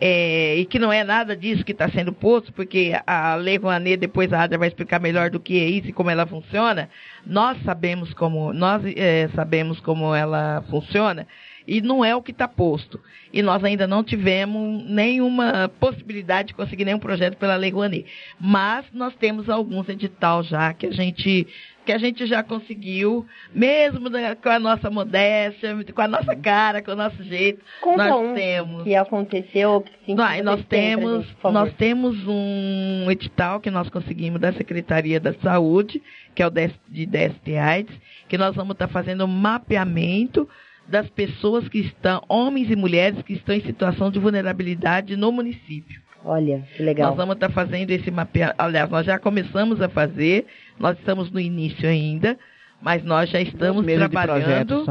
é, 0.01 0.57
e 0.57 0.67
que 0.67 0.79
não 0.79 0.93
é 0.93 1.03
nada 1.03 1.37
disso 1.37 1.65
que 1.65 1.73
está 1.73 1.89
sendo 1.89 2.13
posto, 2.13 2.53
porque 2.53 2.93
a 3.07 3.35
Lei 3.37 3.57
Rouanet, 3.57 3.97
depois 3.97 4.33
a 4.33 4.43
Adria 4.43 4.59
vai 4.59 4.69
explicar 4.69 5.01
melhor 5.01 5.31
do 5.31 5.41
que 5.41 5.59
é 5.59 5.65
isso 5.65 5.89
e 5.89 5.93
como 5.93 6.11
ela 6.11 6.27
funciona, 6.27 6.91
nós 7.25 7.57
sabemos 7.63 8.13
como, 8.13 8.53
nós 8.53 8.83
é, 8.85 9.29
sabemos 9.35 9.81
como 9.81 10.15
ela 10.15 10.63
funciona, 10.69 11.27
e 11.67 11.81
não 11.81 12.05
é 12.05 12.15
o 12.15 12.23
que 12.23 12.31
está 12.31 12.47
posto. 12.47 13.01
E 13.33 13.43
nós 13.43 13.65
ainda 13.65 13.87
não 13.87 14.05
tivemos 14.05 14.85
nenhuma 14.89 15.69
possibilidade 15.81 16.49
de 16.49 16.55
conseguir 16.55 16.85
nenhum 16.85 16.99
projeto 16.99 17.37
pela 17.37 17.57
Lei 17.57 17.71
Rouanet. 17.71 18.07
Mas 18.41 18.87
nós 18.93 19.15
temos 19.17 19.51
alguns 19.51 19.89
edital 19.89 20.45
já 20.45 20.73
que 20.73 20.87
a 20.87 20.93
gente 20.93 21.47
que 21.87 21.93
a 21.93 21.99
gente 21.99 22.27
já 22.27 22.43
conseguiu, 22.43 23.25
mesmo 23.55 24.11
com 24.43 24.49
a 24.49 24.59
nossa 24.59 24.91
modéstia, 24.91 25.77
com 25.95 26.03
a 26.03 26.09
nossa 26.09 26.35
cara, 26.35 26.83
com 26.83 26.91
o 26.91 26.97
nosso 26.97 27.23
jeito, 27.23 27.65
Conta 27.81 28.09
nós 28.09 28.25
um 28.25 28.35
temos. 28.35 28.83
que 28.83 28.95
aconteceu, 28.97 29.81
que 29.81 29.93
sim, 30.05 30.15
Nós, 30.17 30.43
nós 30.45 30.65
temos, 30.65 31.27
gente, 31.27 31.53
nós 31.53 31.73
temos 31.75 32.27
um 32.27 33.09
edital 33.11 33.61
que 33.61 33.71
nós 33.71 33.89
conseguimos 33.89 34.41
da 34.41 34.53
Secretaria 34.53 35.21
da 35.21 35.33
Saúde, 35.35 36.03
que 36.35 36.43
é 36.43 36.47
o 36.47 36.51
de 36.51 37.07
DST 37.07 37.57
AIDS, 37.57 37.97
que 38.29 38.37
nós 38.37 38.55
vamos 38.57 38.73
estar 38.73 38.89
fazendo 38.89 39.25
um 39.25 39.29
mapeamento 39.29 40.49
das 40.89 41.09
pessoas 41.09 41.69
que 41.69 41.79
estão, 41.79 42.21
homens 42.29 42.69
e 42.71 42.77
mulheres 42.77 43.23
que 43.23 43.35
estão 43.35 43.55
em 43.55 43.63
situação 43.63 44.11
de 44.11 44.19
vulnerabilidade 44.19 45.17
no 45.17 45.31
município. 45.31 46.01
Olha, 46.25 46.67
que 46.77 46.83
legal. 46.83 47.11
Nós 47.11 47.17
vamos 47.17 47.37
estar 47.37 47.51
fazendo 47.51 47.93
esse 47.93 48.11
mapeamento. 48.11 48.57
Aliás, 48.59 48.91
nós 48.91 49.07
já 49.07 49.17
começamos 49.17 49.81
a 49.81 49.89
fazer, 49.89 50.45
nós 50.79 50.99
estamos 50.99 51.31
no 51.31 51.41
início 51.41 51.89
ainda, 51.89 52.39
mas 52.81 53.03
nós 53.05 53.31
já 53.31 53.41
estamos 53.41 53.85
trabalhando. 54.11 54.85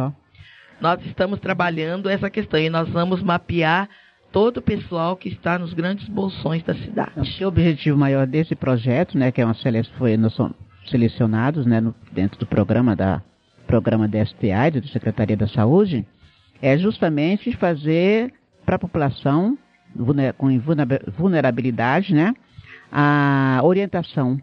Nós 0.82 1.00
estamos 1.06 1.40
trabalhando 1.40 2.10
essa 2.10 2.30
questão 2.30 2.60
e 2.60 2.70
nós 2.70 2.90
vamos 2.90 3.22
mapear 3.24 3.88
todo 4.32 4.58
o 4.58 4.62
pessoal 4.62 5.16
que 5.16 5.30
está 5.30 5.58
nos 5.58 5.74
grandes 5.74 6.08
bolsões 6.10 6.62
da 6.64 6.74
cidade. 6.76 7.12
O 7.44 7.48
objetivo 7.48 7.98
maior 7.98 8.28
desse 8.28 8.56
projeto, 8.56 9.18
né, 9.18 9.32
que 9.32 9.40
é 9.42 9.46
uma 9.46 9.54
seleção, 9.54 9.94
foi, 9.98 10.18
nós 10.18 10.34
somos 10.34 10.54
selecionados, 10.88 11.66
né, 11.66 11.80
no- 11.80 11.96
dentro 12.12 12.38
do 12.40 12.46
programa 12.46 12.96
da 12.96 13.22
programa 13.66 14.08
da 14.08 14.24
Secretaria 14.92 15.36
da 15.38 15.48
Saúde, 15.48 16.06
é 16.62 16.78
justamente 16.78 17.52
fazer 17.58 18.32
para 18.66 18.76
a 18.76 18.80
população 18.80 19.58
com 20.38 20.60
vulnera- 20.60 21.02
vulnerabilidade, 21.18 22.14
né, 22.14 22.34
a 22.92 23.60
orientação, 23.64 24.40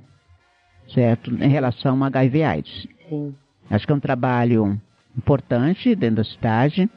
certo, 0.92 1.31
em 1.33 1.48
relação 1.48 2.02
a 2.02 2.07
HIV/AIDS. 2.07 2.88
Sim. 3.09 3.35
Acho 3.70 3.87
que 3.87 3.92
é 3.92 3.96
um 3.96 4.00
trabalho 4.00 4.81
importante 5.16 5.94
dentro 5.94 6.16
da 6.16 6.24
cidade, 6.24 6.88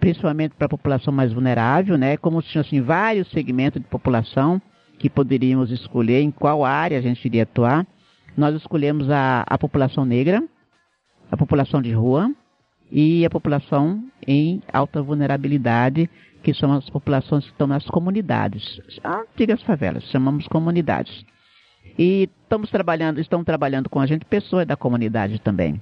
principalmente 0.00 0.54
para 0.54 0.66
a 0.66 0.70
população 0.70 1.12
mais 1.12 1.32
vulnerável, 1.32 1.96
né? 1.96 2.16
Como 2.16 2.42
tinha 2.42 2.62
assim 2.62 2.80
vários 2.80 3.28
segmentos 3.30 3.80
de 3.80 3.88
população 3.88 4.60
que 4.98 5.08
poderíamos 5.08 5.70
escolher 5.70 6.20
em 6.20 6.30
qual 6.30 6.64
área 6.64 6.98
a 6.98 7.00
gente 7.00 7.24
iria 7.24 7.44
atuar. 7.44 7.86
Nós 8.36 8.54
escolhemos 8.54 9.10
a, 9.10 9.44
a 9.46 9.58
população 9.58 10.04
negra, 10.04 10.42
a 11.30 11.36
população 11.36 11.80
de 11.80 11.92
rua 11.92 12.30
e 12.90 13.24
a 13.24 13.30
população 13.30 14.02
em 14.26 14.62
alta 14.72 15.02
vulnerabilidade, 15.02 16.08
que 16.42 16.54
são 16.54 16.72
as 16.72 16.88
populações 16.88 17.44
que 17.44 17.52
estão 17.52 17.66
nas 17.66 17.84
comunidades, 17.86 18.80
as 18.86 19.28
antigas 19.28 19.62
favelas, 19.62 20.04
chamamos 20.04 20.46
comunidades. 20.46 21.24
E 21.98 22.28
estamos 22.42 22.70
trabalhando, 22.70 23.20
estão 23.20 23.44
trabalhando 23.44 23.88
com 23.88 24.00
a 24.00 24.06
gente 24.06 24.24
pessoas 24.24 24.66
da 24.66 24.76
comunidade 24.76 25.38
também. 25.40 25.80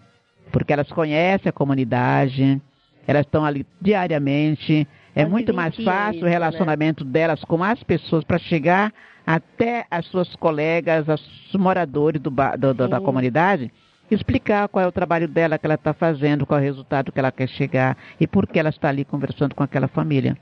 Porque 0.52 0.72
elas 0.72 0.88
conhecem 0.92 1.48
a 1.48 1.52
comunidade, 1.52 2.60
elas 3.06 3.22
estão 3.26 3.44
ali 3.44 3.66
diariamente. 3.80 4.86
É 5.14 5.24
muito 5.24 5.52
mais 5.54 5.74
fácil 5.84 6.16
isso, 6.18 6.26
o 6.26 6.28
relacionamento 6.28 7.04
delas 7.04 7.42
com 7.44 7.62
as 7.64 7.82
pessoas 7.82 8.22
para 8.24 8.38
chegar 8.38 8.92
até 9.26 9.86
as 9.90 10.06
suas 10.06 10.34
colegas, 10.36 11.06
os 11.08 11.54
moradores 11.58 12.20
do, 12.20 12.30
do- 12.30 12.74
do- 12.74 12.88
da 12.88 13.00
comunidade, 13.00 13.72
explicar 14.10 14.68
qual 14.68 14.84
é 14.84 14.88
o 14.88 14.92
trabalho 14.92 15.26
dela 15.26 15.58
que 15.58 15.66
ela 15.66 15.74
está 15.74 15.92
fazendo, 15.92 16.46
qual 16.46 16.58
é 16.60 16.62
o 16.62 16.64
resultado 16.64 17.10
que 17.10 17.18
ela 17.18 17.32
quer 17.32 17.48
chegar 17.48 17.96
e 18.20 18.26
por 18.26 18.46
que 18.46 18.58
ela 18.58 18.68
está 18.68 18.88
ali 18.88 19.04
conversando 19.04 19.54
com 19.54 19.64
aquela 19.64 19.88
família. 19.88 20.36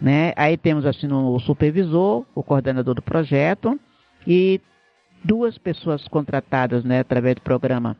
Né? 0.00 0.32
Aí 0.34 0.56
temos 0.56 0.86
assim 0.86 1.06
o 1.12 1.38
supervisor, 1.38 2.24
o 2.34 2.42
coordenador 2.42 2.94
do 2.94 3.02
projeto 3.02 3.78
e 4.26 4.60
duas 5.22 5.58
pessoas 5.58 6.06
contratadas 6.08 6.84
né, 6.84 7.00
através 7.00 7.36
do 7.36 7.42
programa 7.42 7.96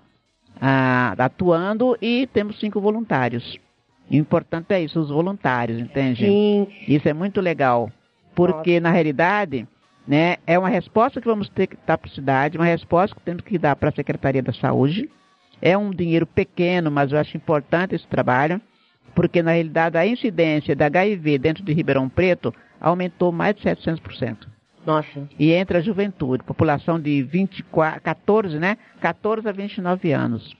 ah, 0.60 1.14
atuando 1.18 1.96
e 2.00 2.26
temos 2.26 2.58
cinco 2.60 2.80
voluntários. 2.80 3.58
O 4.10 4.14
importante 4.14 4.74
é 4.74 4.82
isso, 4.82 5.00
os 5.00 5.08
voluntários, 5.08 5.78
entende? 5.78 6.26
Sim. 6.26 6.68
Isso 6.86 7.08
é 7.08 7.12
muito 7.12 7.40
legal, 7.40 7.90
porque 8.34 8.80
na 8.80 8.90
realidade, 8.90 9.66
né, 10.06 10.36
é 10.46 10.58
uma 10.58 10.68
resposta 10.68 11.20
que 11.20 11.28
vamos 11.28 11.48
ter 11.48 11.68
que 11.68 11.76
dar 11.86 11.96
para 11.96 12.10
a 12.10 12.14
cidade, 12.14 12.58
uma 12.58 12.66
resposta 12.66 13.14
que 13.14 13.22
temos 13.22 13.42
que 13.42 13.56
dar 13.56 13.76
para 13.76 13.88
a 13.88 13.94
Secretaria 13.94 14.42
da 14.42 14.52
Saúde. 14.52 15.08
É 15.62 15.78
um 15.78 15.90
dinheiro 15.90 16.26
pequeno, 16.26 16.90
mas 16.90 17.12
eu 17.12 17.18
acho 17.18 17.36
importante 17.36 17.94
esse 17.94 18.06
trabalho, 18.06 18.60
porque 19.14 19.42
na 19.42 19.52
realidade 19.52 19.96
a 19.96 20.06
incidência 20.06 20.74
da 20.74 20.86
HIV 20.86 21.38
dentro 21.38 21.62
de 21.62 21.72
Ribeirão 21.72 22.08
Preto 22.08 22.52
aumentou 22.80 23.30
mais 23.30 23.54
de 23.54 23.62
700%. 23.62 24.48
Nossa. 24.86 25.28
E 25.38 25.52
entre 25.52 25.78
a 25.78 25.80
juventude, 25.80 26.42
população 26.42 26.98
de 26.98 27.22
24, 27.22 28.00
14, 28.00 28.58
né? 28.58 28.78
14 29.00 29.48
a 29.48 29.52
29 29.52 30.12
anos. 30.12 30.56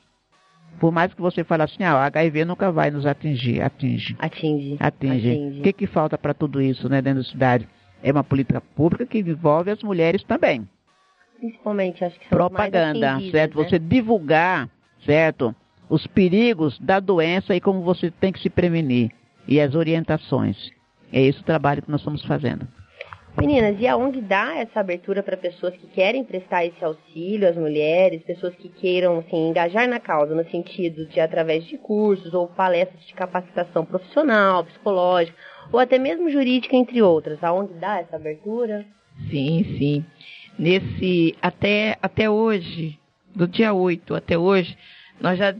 Por 0.78 0.92
mais 0.92 1.12
que 1.12 1.20
você 1.20 1.44
fale 1.44 1.62
assim, 1.62 1.82
ah, 1.82 1.94
o 1.94 1.98
HIV 1.98 2.44
nunca 2.44 2.70
vai 2.70 2.90
nos 2.90 3.04
atingir, 3.04 3.60
atinge. 3.60 4.16
Atinge. 4.18 4.76
Atinge. 4.80 5.58
O 5.58 5.62
que, 5.62 5.72
que 5.72 5.86
falta 5.86 6.16
para 6.16 6.32
tudo 6.32 6.60
isso, 6.60 6.88
né, 6.88 7.02
dentro 7.02 7.22
da 7.22 7.28
cidade? 7.28 7.68
É 8.02 8.10
uma 8.10 8.24
política 8.24 8.60
pública 8.60 9.04
que 9.04 9.18
envolve 9.18 9.70
as 9.70 9.82
mulheres 9.82 10.22
também. 10.24 10.66
Principalmente, 11.38 12.04
acho 12.04 12.18
que 12.18 12.28
são 12.28 12.38
mais 12.38 12.50
Propaganda, 12.50 13.12
atingidas, 13.12 13.32
certo? 13.32 13.58
né? 13.58 13.64
Você 13.64 13.78
divulgar, 13.78 14.70
certo? 15.04 15.54
Os 15.88 16.06
perigos 16.06 16.78
da 16.78 17.00
doença 17.00 17.54
e 17.54 17.60
como 17.60 17.82
você 17.82 18.10
tem 18.10 18.32
que 18.32 18.40
se 18.40 18.48
prevenir. 18.48 19.10
E 19.48 19.60
as 19.60 19.74
orientações. 19.74 20.70
É 21.12 21.20
esse 21.20 21.40
o 21.40 21.44
trabalho 21.44 21.82
que 21.82 21.90
nós 21.90 22.00
estamos 22.00 22.24
fazendo. 22.24 22.66
Meninas, 23.38 23.80
e 23.80 23.86
aonde 23.86 24.20
dá 24.20 24.56
essa 24.56 24.80
abertura 24.80 25.22
para 25.22 25.36
pessoas 25.36 25.74
que 25.76 25.86
querem 25.86 26.24
prestar 26.24 26.64
esse 26.64 26.84
auxílio 26.84 27.48
às 27.48 27.56
mulheres, 27.56 28.22
pessoas 28.22 28.54
que 28.56 28.68
queiram 28.68 29.18
assim, 29.18 29.48
engajar 29.48 29.88
na 29.88 30.00
causa, 30.00 30.34
no 30.34 30.44
sentido 30.50 31.06
de 31.06 31.20
através 31.20 31.64
de 31.64 31.78
cursos 31.78 32.34
ou 32.34 32.48
palestras 32.48 33.04
de 33.06 33.14
capacitação 33.14 33.84
profissional, 33.84 34.64
psicológica, 34.64 35.36
ou 35.72 35.78
até 35.78 35.98
mesmo 35.98 36.28
jurídica, 36.28 36.76
entre 36.76 37.00
outras? 37.00 37.42
Aonde 37.42 37.74
dá 37.74 38.00
essa 38.00 38.16
abertura? 38.16 38.84
Sim, 39.30 39.64
sim. 39.78 40.04
Nesse 40.58 41.34
até 41.40 41.96
até 42.02 42.28
hoje, 42.28 42.98
do 43.34 43.46
dia 43.46 43.72
8 43.72 44.14
até 44.14 44.36
hoje, 44.36 44.76
nós 45.20 45.38
já 45.38 45.54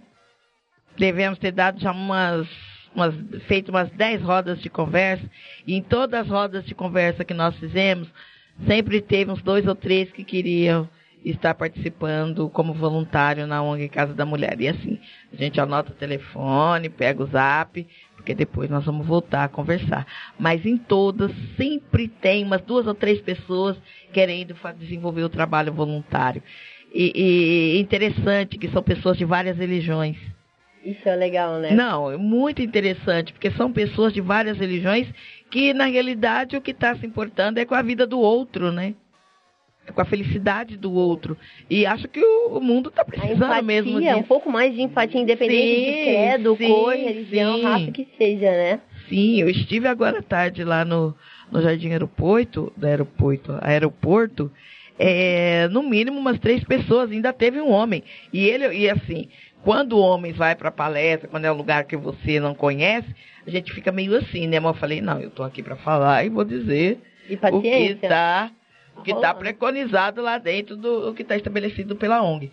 devemos 0.98 1.38
ter 1.38 1.52
dado 1.52 1.80
já 1.80 1.92
umas 1.92 2.46
umas, 2.94 3.14
feito 3.46 3.70
umas 3.70 3.90
10 3.90 4.22
rodas 4.22 4.60
de 4.60 4.68
conversa, 4.68 5.24
e 5.66 5.74
em 5.74 5.82
todas 5.82 6.20
as 6.20 6.28
rodas 6.28 6.64
de 6.64 6.74
conversa 6.74 7.24
que 7.24 7.34
nós 7.34 7.56
fizemos, 7.56 8.08
sempre 8.66 9.00
teve 9.00 9.30
uns 9.30 9.42
dois 9.42 9.66
ou 9.66 9.74
três 9.74 10.10
que 10.10 10.24
queriam 10.24 10.88
estar 11.24 11.54
participando 11.54 12.48
como 12.48 12.72
voluntário 12.72 13.46
na 13.46 13.62
ONG 13.62 13.88
Casa 13.88 14.14
da 14.14 14.24
Mulher. 14.24 14.60
E 14.60 14.68
assim, 14.68 14.98
a 15.32 15.36
gente 15.36 15.60
anota 15.60 15.92
o 15.92 15.94
telefone, 15.94 16.88
pega 16.88 17.22
o 17.22 17.26
zap, 17.26 17.86
porque 18.16 18.34
depois 18.34 18.70
nós 18.70 18.84
vamos 18.84 19.06
voltar 19.06 19.44
a 19.44 19.48
conversar. 19.48 20.06
Mas 20.38 20.64
em 20.64 20.76
todas, 20.76 21.30
sempre 21.56 22.08
tem 22.08 22.44
umas 22.44 22.62
duas 22.62 22.86
ou 22.86 22.94
três 22.94 23.20
pessoas 23.20 23.76
querendo 24.12 24.54
desenvolver 24.78 25.24
o 25.24 25.28
trabalho 25.28 25.72
voluntário. 25.72 26.42
E, 26.92 27.76
e 27.76 27.80
interessante 27.80 28.58
que 28.58 28.68
são 28.68 28.82
pessoas 28.82 29.16
de 29.16 29.24
várias 29.24 29.56
religiões. 29.56 30.16
Isso 30.84 31.06
é 31.08 31.14
legal, 31.14 31.58
né? 31.58 31.72
Não, 31.72 32.10
é 32.10 32.16
muito 32.16 32.62
interessante, 32.62 33.32
porque 33.32 33.50
são 33.50 33.70
pessoas 33.70 34.12
de 34.12 34.20
várias 34.20 34.58
religiões 34.58 35.06
que, 35.50 35.74
na 35.74 35.86
realidade, 35.86 36.56
o 36.56 36.60
que 36.60 36.70
está 36.70 36.96
se 36.96 37.06
importando 37.06 37.60
é 37.60 37.64
com 37.64 37.74
a 37.74 37.82
vida 37.82 38.06
do 38.06 38.18
outro, 38.18 38.72
né? 38.72 38.94
É 39.86 39.92
com 39.92 40.00
a 40.00 40.04
felicidade 40.04 40.76
do 40.76 40.92
outro. 40.92 41.36
E 41.68 41.84
acho 41.84 42.08
que 42.08 42.20
o, 42.20 42.58
o 42.58 42.60
mundo 42.60 42.88
está 42.88 43.04
precisando 43.04 43.36
empatia, 43.36 43.62
mesmo 43.62 44.00
disso. 44.00 44.16
um 44.16 44.22
pouco 44.22 44.50
mais 44.50 44.74
de 44.74 44.82
empatia, 44.82 45.20
independente 45.20 45.62
Sim, 45.62 45.84
de 45.84 46.02
credo, 46.04 46.56
sim, 46.56 46.68
cor, 46.68 46.94
religião, 46.94 47.56
sim. 47.56 47.62
raça 47.62 47.92
que 47.92 48.08
seja, 48.16 48.50
né? 48.50 48.80
Sim, 49.08 49.40
eu 49.40 49.50
estive 49.50 49.86
agora 49.86 50.20
à 50.20 50.22
tarde 50.22 50.64
lá 50.64 50.84
no, 50.84 51.14
no 51.50 51.60
Jardim 51.60 51.90
Aeroporto, 51.90 52.72
do 52.76 52.86
aeroporto, 52.86 53.58
aeroporto, 53.60 54.50
é, 55.02 55.66
no 55.68 55.82
mínimo 55.82 56.18
umas 56.18 56.38
três 56.38 56.62
pessoas, 56.62 57.10
ainda 57.10 57.32
teve 57.32 57.58
um 57.58 57.70
homem. 57.70 58.04
E 58.32 58.44
ele, 58.44 58.76
e 58.76 58.90
assim, 58.90 59.28
quando 59.62 59.92
o 59.92 60.00
homem 60.00 60.32
vai 60.32 60.54
para 60.54 60.70
palestra, 60.70 61.28
quando 61.28 61.44
é 61.44 61.52
um 61.52 61.56
lugar 61.56 61.84
que 61.84 61.96
você 61.96 62.40
não 62.40 62.54
conhece, 62.54 63.08
a 63.46 63.50
gente 63.50 63.72
fica 63.72 63.92
meio 63.92 64.16
assim, 64.16 64.46
né? 64.46 64.58
Mas 64.58 64.74
eu 64.74 64.80
falei, 64.80 65.00
não, 65.00 65.20
eu 65.20 65.28
estou 65.28 65.44
aqui 65.44 65.62
para 65.62 65.76
falar 65.76 66.24
e 66.24 66.28
vou 66.28 66.44
dizer 66.44 67.00
E 67.28 67.34
o 67.34 67.60
que 67.60 67.68
está 67.68 68.50
que 69.04 69.14
tá 69.14 69.32
preconizado 69.34 70.20
lá 70.20 70.38
dentro 70.38 70.76
do 70.76 71.10
o 71.10 71.14
que 71.14 71.22
está 71.22 71.36
estabelecido 71.36 71.96
pela 71.96 72.22
ONG. 72.22 72.52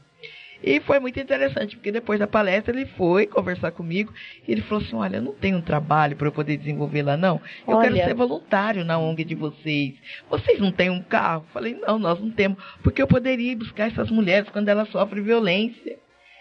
E 0.63 0.79
foi 0.79 0.99
muito 0.99 1.19
interessante, 1.19 1.75
porque 1.75 1.91
depois 1.91 2.19
da 2.19 2.25
palestra 2.25 2.73
ele 2.75 2.87
foi 2.97 3.27
conversar 3.27 3.71
comigo 3.71 4.11
e 4.47 4.51
ele 4.51 4.61
falou 4.61 4.83
assim: 4.83 4.95
Olha, 4.95 5.17
eu 5.17 5.21
não 5.21 5.33
tenho 5.33 5.57
um 5.57 5.61
trabalho 5.61 6.15
para 6.15 6.27
eu 6.27 6.31
poder 6.31 6.57
desenvolver 6.57 7.03
lá, 7.03 7.15
não. 7.15 7.39
Eu 7.67 7.75
Olha. 7.75 7.91
quero 7.91 8.07
ser 8.07 8.15
voluntário 8.15 8.83
na 8.83 8.97
ONG 8.97 9.23
de 9.23 9.35
vocês. 9.35 9.93
Vocês 10.29 10.59
não 10.59 10.71
têm 10.71 10.89
um 10.89 11.01
carro? 11.01 11.45
Falei: 11.53 11.75
Não, 11.75 11.99
nós 11.99 12.19
não 12.19 12.31
temos. 12.31 12.57
Porque 12.81 13.01
eu 13.01 13.07
poderia 13.07 13.51
ir 13.51 13.55
buscar 13.55 13.91
essas 13.91 14.09
mulheres 14.09 14.49
quando 14.49 14.67
elas 14.69 14.89
sofrem 14.89 15.23
violência. 15.23 15.97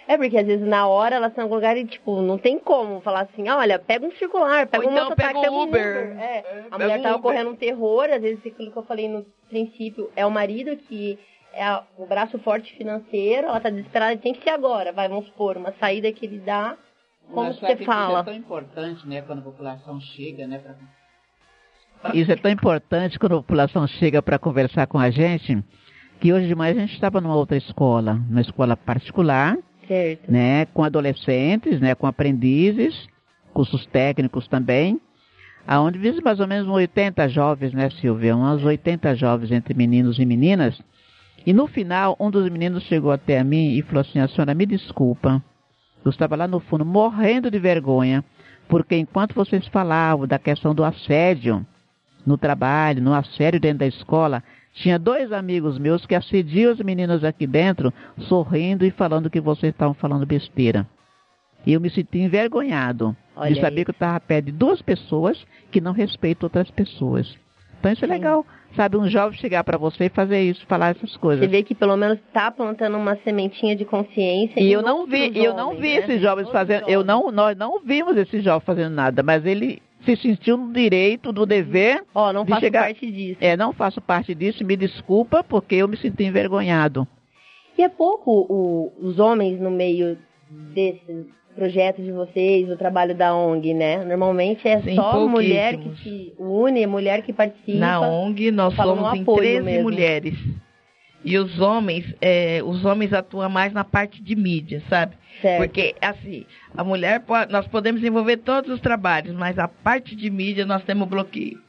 É 0.09 0.17
porque 0.17 0.39
às 0.39 0.47
vezes 0.47 0.67
na 0.67 0.87
hora 0.87 1.17
elas 1.17 1.31
estão 1.31 1.43
em 1.43 1.45
algum 1.47 1.57
lugar 1.57 1.77
e, 1.77 1.85
tipo, 1.85 2.21
não 2.23 2.39
tem 2.39 2.59
como 2.59 3.01
falar 3.01 3.23
assim, 3.23 3.49
olha, 3.49 3.77
pega 3.79 4.07
um 4.07 4.13
circular, 4.13 4.67
pega 4.69 4.85
Ou 4.85 4.91
um 4.91 4.93
então 4.95 5.09
mototáxi, 5.11 5.35
pega 5.35 5.39
um 5.39 5.43
pega 5.43 5.55
um 5.57 5.63
Uber. 5.63 6.17
É, 6.21 6.37
É, 6.39 6.65
a 6.71 6.79
mulher 6.79 6.99
um 6.99 7.03
tava 7.03 7.17
Uber. 7.17 7.23
correndo 7.23 7.51
um 7.51 7.57
terror, 7.57 8.05
às 8.13 8.23
vezes 8.23 8.39
aquilo 8.47 8.71
que 8.71 8.77
eu 8.79 8.85
falei 8.85 9.09
no 9.09 9.27
princípio 9.49 10.09
é 10.15 10.25
o 10.25 10.31
marido 10.31 10.77
que 10.77 11.19
é 11.53 11.65
a- 11.65 11.83
o 11.99 12.07
braço 12.07 12.39
forte 12.39 12.73
financeiro, 12.77 13.49
ela 13.49 13.59
tá 13.59 13.69
desesperada, 13.71 14.17
tem 14.19 14.33
que 14.35 14.45
ser 14.45 14.51
agora, 14.51 14.93
vai, 14.93 15.09
vamos 15.09 15.27
supor, 15.27 15.57
uma 15.57 15.73
saída 15.81 16.13
que 16.13 16.25
ele 16.27 16.39
dá, 16.39 16.77
como 17.33 17.47
Mas 17.49 17.59
você 17.59 17.75
que 17.75 17.85
fala. 17.85 18.21
Isso 18.21 18.29
é 18.29 18.33
tão 18.33 18.35
importante, 18.35 19.09
né, 19.09 19.23
quando 19.23 19.39
a 19.41 19.43
população 19.43 20.01
chega, 20.01 20.47
né, 20.47 20.59
pra... 20.59 20.77
Isso 22.15 22.31
é 22.31 22.37
tão 22.37 22.51
importante 22.51 23.19
quando 23.19 23.33
a 23.33 23.39
população 23.43 23.87
chega 23.89 24.23
para 24.23 24.39
conversar 24.39 24.87
com 24.87 24.99
a 24.99 25.11
gente, 25.11 25.59
que 26.21 26.33
hoje 26.33 26.47
de 26.47 26.55
manhã 26.55 26.73
a 26.73 26.75
gente 26.81 26.95
estava 26.95 27.21
numa 27.21 27.35
outra 27.35 27.57
escola, 27.57 28.15
numa 28.15 28.41
escola 28.43 28.77
particular, 28.77 29.57
Certo. 29.87 30.31
né, 30.31 30.67
com 30.67 30.83
adolescentes, 30.85 31.81
né, 31.81 31.95
com 31.95 32.07
aprendizes, 32.07 33.07
cursos 33.53 33.87
técnicos 33.87 34.47
também, 34.49 35.01
aonde 35.67 35.99
vimos 35.99 36.21
mais 36.21 36.41
ou 36.41 36.47
menos 36.47 36.69
uns 36.69 36.75
80 36.75 37.29
jovens, 37.29 37.73
né, 37.73 37.91
Silvia, 37.91 38.37
umas 38.37 38.63
80 38.63 39.15
jovens 39.15 39.51
entre 39.51 39.75
meninos 39.75 40.19
e 40.19 40.25
meninas, 40.25 40.81
e 41.45 41.53
no 41.53 41.67
final 41.67 42.17
um 42.19 42.31
dos 42.31 42.49
meninos 42.51 42.83
chegou 42.85 43.13
até 43.13 43.39
a 43.39 43.45
mim 43.45 43.77
e 43.77 43.83
falou 43.83 44.01
assim, 44.01 44.19
a 44.19 44.29
senhora 44.29 44.55
me 44.55 44.67
desculpa, 44.67 45.43
eu 46.05 46.11
estava 46.11 46.37
lá 46.37 46.47
no 46.47 46.61
fundo 46.61 46.85
morrendo 46.85 47.51
de 47.51 47.59
vergonha, 47.59 48.25
porque 48.69 48.97
enquanto 48.97 49.35
vocês 49.35 49.67
falavam 49.69 50.27
da 50.27 50.39
questão 50.39 50.75
do 50.75 50.85
assédio 50.85 51.67
no 52.27 52.37
trabalho, 52.37 53.03
no 53.03 53.15
assédio 53.15 53.61
dentro 53.61 53.79
da 53.79 53.87
escola, 53.87 54.43
tinha 54.77 54.99
dois 54.99 55.33
amigos 55.33 55.79
meus 55.79 56.05
que 56.05 56.15
assediam 56.15 56.71
as 56.73 56.79
meninas 56.81 57.25
aqui 57.25 57.47
dentro, 57.47 57.93
sorrindo 58.29 58.85
e 58.85 58.91
falando 58.91 59.31
que 59.31 59.41
vocês 59.41 59.73
estavam 59.73 59.95
falando 59.95 60.27
besteira. 60.27 60.87
E 61.67 61.73
eu 61.73 61.81
me 61.81 61.91
senti 61.91 62.19
envergonhado 62.19 63.17
Olha 63.35 63.53
de 63.53 63.61
saber 63.61 63.79
aí. 63.81 63.85
que 63.85 63.91
eu 63.91 63.95
estava 63.95 64.21
perto 64.21 64.47
de 64.47 64.53
duas 64.53 64.81
pessoas 64.83 65.43
que 65.71 65.81
não 65.81 65.93
respeitam 65.93 66.47
outras 66.47 66.71
pessoas. 66.71 67.27
Então 67.81 67.91
isso 67.93 68.05
é 68.05 68.09
Sim. 68.09 68.15
legal, 68.15 68.45
sabe? 68.75 68.97
Um 68.97 69.09
jovem 69.09 69.39
chegar 69.39 69.65
para 69.65 69.79
você 69.79 70.05
e 70.05 70.09
fazer 70.11 70.43
isso, 70.43 70.65
falar 70.67 70.91
essas 70.91 71.13
Você 71.13 71.19
coisas. 71.19 71.51
vê 71.51 71.63
que 71.63 71.75
pelo 71.75 71.97
menos 71.97 72.19
tá 72.33 72.51
plantando 72.51 72.97
uma 72.97 73.17
sementinha 73.25 73.75
de 73.75 73.85
consciência. 73.85 74.61
E 74.61 74.71
eu 74.71 74.83
não 74.83 75.07
vi, 75.07 75.33
eu 75.37 75.55
não 75.55 75.75
vi 75.75 75.95
né? 75.95 75.97
esses 76.05 76.21
jovens 76.21 76.49
fazendo, 76.51 76.83
eu 76.89 77.01
jovens. 77.01 77.07
não, 77.07 77.33
nós 77.33 77.57
não 77.57 77.81
vimos 77.81 78.17
esses 78.17 78.45
jovens 78.45 78.65
fazendo 78.65 78.95
nada, 78.95 79.23
mas 79.23 79.45
ele 79.45 79.83
se 80.07 80.17
sentiu 80.23 80.57
no 80.57 80.73
direito, 80.73 81.33
do 81.33 81.45
dever 81.45 82.03
Ó, 82.15 82.33
não 82.33 82.45
de 82.45 82.51
faço 82.51 82.61
chegar- 82.61 82.85
parte 82.85 83.11
disso. 83.11 83.39
É, 83.41 83.57
não 83.57 83.73
faço 83.73 84.01
parte 84.01 84.35
disso, 84.35 84.65
me 84.65 84.77
desculpa, 84.77 85.43
porque 85.43 85.75
eu 85.75 85.89
me 85.89 85.97
senti 85.97 86.23
envergonhado. 86.25 87.07
E 87.77 87.83
é 87.83 87.89
pouco 87.89 88.31
o- 88.49 88.93
os 89.01 89.19
homens 89.19 89.61
no 89.61 89.71
meio 89.71 90.17
desses 90.75 91.27
projetos 91.55 92.05
de 92.05 92.13
vocês, 92.13 92.67
do 92.69 92.77
trabalho 92.77 93.15
da 93.15 93.35
ONG, 93.35 93.73
né? 93.75 94.05
Normalmente 94.05 94.69
é 94.69 94.81
Sim, 94.83 94.95
só 94.95 95.27
mulher 95.27 95.77
que 95.79 96.03
se 96.03 96.35
une, 96.39 96.87
mulher 96.87 97.23
que 97.23 97.33
participa. 97.33 97.79
Na 97.79 98.01
ONG 98.01 98.51
nós 98.51 98.77
no 98.77 98.83
somos 98.85 99.15
em 99.15 99.23
apoio 99.23 99.39
13 99.39 99.63
mesmo. 99.65 99.83
mulheres. 99.85 100.35
E 101.27 101.37
os 101.39 101.59
homens, 101.59 102.15
é, 102.21 102.61
os 102.63 102.85
homens 102.85 103.13
atuam 103.13 103.51
mais 103.51 103.73
na 103.73 103.83
parte 103.83 104.23
de 104.23 104.37
mídia, 104.37 104.81
sabe? 104.89 105.17
Certo. 105.43 105.59
Porque, 105.59 105.97
assim, 106.01 106.47
a 106.77 106.85
mulher, 106.85 107.19
pode, 107.19 107.51
nós 107.51 107.67
podemos 107.67 108.01
desenvolver 108.01 108.37
todos 108.37 108.71
os 108.71 108.81
trabalhos, 108.81 109.35
mas 109.35 109.59
a 109.59 109.67
parte 109.67 110.15
de 110.15 110.31
mídia 110.31 110.65
nós 110.65 110.85
temos 110.85 111.09
bloqueio. 111.09 111.61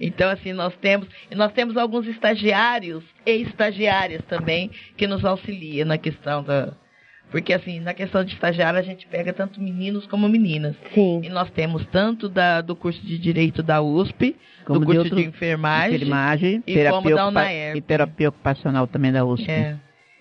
Então, 0.00 0.30
assim, 0.30 0.54
nós 0.54 0.74
temos, 0.76 1.06
e 1.30 1.34
nós 1.34 1.52
temos 1.52 1.76
alguns 1.76 2.06
estagiários 2.06 3.04
e 3.26 3.42
estagiárias 3.42 4.24
também 4.24 4.70
que 4.96 5.06
nos 5.06 5.22
auxiliam 5.22 5.86
na 5.86 5.98
questão 5.98 6.42
da. 6.42 6.72
Porque, 7.32 7.52
assim, 7.52 7.80
na 7.80 7.92
questão 7.94 8.22
de 8.22 8.34
estagiário 8.34 8.78
a 8.78 8.82
gente 8.82 9.06
pega 9.08 9.32
tanto 9.32 9.60
meninos 9.60 10.06
como 10.06 10.28
meninas. 10.28 10.76
Sim. 10.94 11.22
E 11.24 11.28
nós 11.30 11.50
temos 11.50 11.84
tanto 11.86 12.28
da, 12.28 12.60
do 12.60 12.76
curso 12.76 13.00
de 13.04 13.18
Direito 13.18 13.62
da 13.62 13.80
USP, 13.82 14.36
Como 14.64 14.78
do 14.78 14.86
de 14.86 14.92
curso 14.92 15.02
de, 15.02 15.08
outros- 15.16 15.26
enfermagem. 15.34 15.96
Enfermagem, 15.96 16.62
e 16.66 16.74
terapia, 16.74 16.90
como 17.02 17.14
da 17.16 17.26
UNAERP. 17.28 17.78
e 17.78 17.80
terapia 17.80 18.28
ocupacional 18.28 18.86
também 18.86 19.10
da 19.10 19.24
USP. 19.24 19.50
É. 19.50 19.76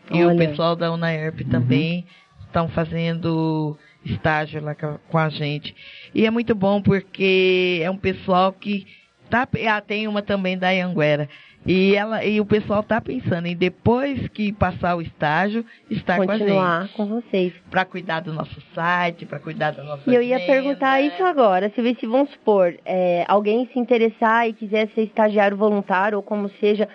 E 0.09 0.23
Olha. 0.23 0.33
o 0.33 0.37
pessoal 0.37 0.75
da 0.75 0.91
UNAERP 0.91 1.43
também 1.45 2.05
estão 2.47 2.67
fazendo 2.69 3.77
estágio 4.03 4.61
lá 4.63 4.73
com 4.73 4.97
com 5.09 5.17
a 5.17 5.29
gente. 5.29 5.75
E 6.15 6.25
é 6.25 6.31
muito 6.31 6.55
bom 6.55 6.81
porque 6.81 7.79
é 7.83 7.91
um 7.91 7.97
pessoal 7.97 8.51
que 8.53 8.87
tá, 9.29 9.47
ah, 9.69 9.81
tem 9.81 10.07
uma 10.07 10.21
também 10.21 10.57
da 10.57 10.69
Anguera. 10.69 11.29
E 11.65 11.95
ela 11.95 12.25
e 12.25 12.41
o 12.41 12.45
pessoal 12.45 12.81
tá 12.81 12.99
pensando 12.99 13.45
em 13.45 13.55
depois 13.55 14.27
que 14.29 14.51
passar 14.51 14.95
o 14.95 15.01
estágio 15.01 15.63
estar 15.91 16.17
com 16.17 16.23
a 16.23 16.27
Continuar 16.27 16.81
gente 16.87 16.93
com 16.95 17.05
vocês. 17.05 17.53
para 17.69 17.85
cuidar 17.85 18.19
do 18.21 18.33
nosso 18.33 18.59
site, 18.73 19.27
para 19.27 19.37
cuidar 19.39 19.71
da 19.71 19.83
nossa 19.83 20.09
E 20.09 20.15
eu 20.15 20.23
ia 20.23 20.37
agenda. 20.37 20.51
perguntar 20.53 21.01
isso 21.01 21.23
agora, 21.23 21.69
se 21.75 21.95
se 21.99 22.07
vamos 22.07 22.31
supor, 22.31 22.73
é, 22.83 23.25
alguém 23.27 23.69
se 23.71 23.77
interessar 23.77 24.47
e 24.49 24.53
quiser 24.53 24.89
ser 24.95 25.03
estagiário 25.03 25.55
voluntário 25.55 26.17
ou 26.17 26.23
como 26.23 26.49
seja, 26.59 26.89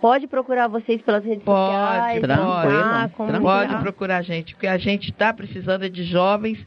pode 0.00 0.28
procurar 0.28 0.68
vocês 0.68 1.02
pelas 1.02 1.24
redes 1.24 1.42
Pode, 1.42 1.72
sociais. 1.72 2.20
Pode 3.40 3.70
será? 3.72 3.80
procurar 3.82 4.16
a 4.18 4.22
gente, 4.22 4.54
porque 4.54 4.68
a 4.68 4.78
gente 4.78 5.10
está 5.10 5.32
precisando 5.32 5.90
de 5.90 6.04
jovens 6.04 6.58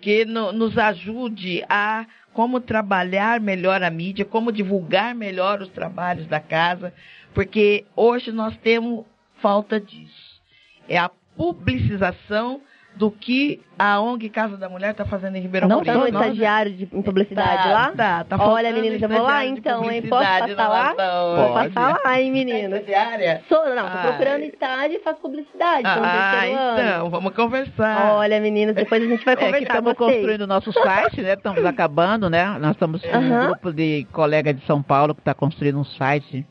que 0.00 0.24
no- 0.24 0.52
nos 0.52 0.78
ajude 0.78 1.62
a 1.68 2.06
como 2.36 2.60
trabalhar 2.60 3.40
melhor 3.40 3.82
a 3.82 3.88
mídia, 3.88 4.22
como 4.22 4.52
divulgar 4.52 5.14
melhor 5.14 5.62
os 5.62 5.70
trabalhos 5.70 6.26
da 6.26 6.38
casa, 6.38 6.92
porque 7.32 7.86
hoje 7.96 8.30
nós 8.30 8.54
temos 8.58 9.06
falta 9.40 9.80
disso. 9.80 10.42
É 10.86 10.98
a 10.98 11.10
publicização 11.34 12.60
do 12.96 13.10
que 13.10 13.60
a 13.78 14.00
ONG 14.00 14.30
Casa 14.30 14.56
da 14.56 14.70
Mulher 14.70 14.92
está 14.92 15.04
fazendo 15.04 15.36
em 15.36 15.40
Ribeirão 15.42 15.68
Não, 15.68 15.84
Tá 15.84 15.92
Preto. 15.92 16.06
no 16.06 16.12
Nós- 16.12 16.22
estagiário 16.28 16.72
de, 16.72 16.84
em 16.90 17.02
publicidade 17.02 17.64
Tá, 17.64 17.70
lá? 17.70 17.92
tá, 17.92 18.24
tá 18.24 18.48
Olha, 18.48 18.72
meninas, 18.72 19.02
eu 19.02 19.08
vou 19.08 19.22
lá 19.22 19.44
então, 19.44 19.90
hein? 19.90 20.00
Posso 20.00 20.24
passar 20.24 20.68
lá? 20.68 20.94
Vou 21.36 21.52
passar 21.52 22.00
lá, 22.02 22.20
hein, 22.20 22.32
meninas? 22.32 22.80
Estagiária? 22.80 23.42
Sou, 23.48 23.66
não, 23.74 23.82
tô 23.90 23.98
Ai. 23.98 24.06
procurando 24.06 24.42
estágio 24.44 24.96
e 24.96 25.00
faço 25.02 25.20
publicidade. 25.20 25.82
Ah, 25.84 26.42
então, 26.48 27.10
vamos 27.10 27.34
conversar. 27.34 28.14
Olha, 28.14 28.40
meninas, 28.40 28.74
depois 28.74 29.02
a 29.02 29.06
gente 29.06 29.22
vai 29.26 29.34
É 29.34 29.36
que 29.36 29.44
conversar 29.44 29.66
estamos 29.74 29.92
construindo 29.92 30.40
o 30.40 30.46
nosso 30.46 30.72
site, 30.72 31.20
né? 31.20 31.34
Estamos 31.34 31.62
acabando, 31.66 32.30
né? 32.30 32.46
Nós 32.58 32.70
estamos 32.72 33.02
com 33.02 33.18
um 33.18 33.46
grupo 33.46 33.72
de 33.74 34.06
colega 34.10 34.54
de 34.54 34.64
São 34.64 34.82
Paulo 34.82 35.14
que 35.14 35.20
está 35.20 35.34
construindo 35.34 35.78
um 35.78 35.84
site 35.84 36.46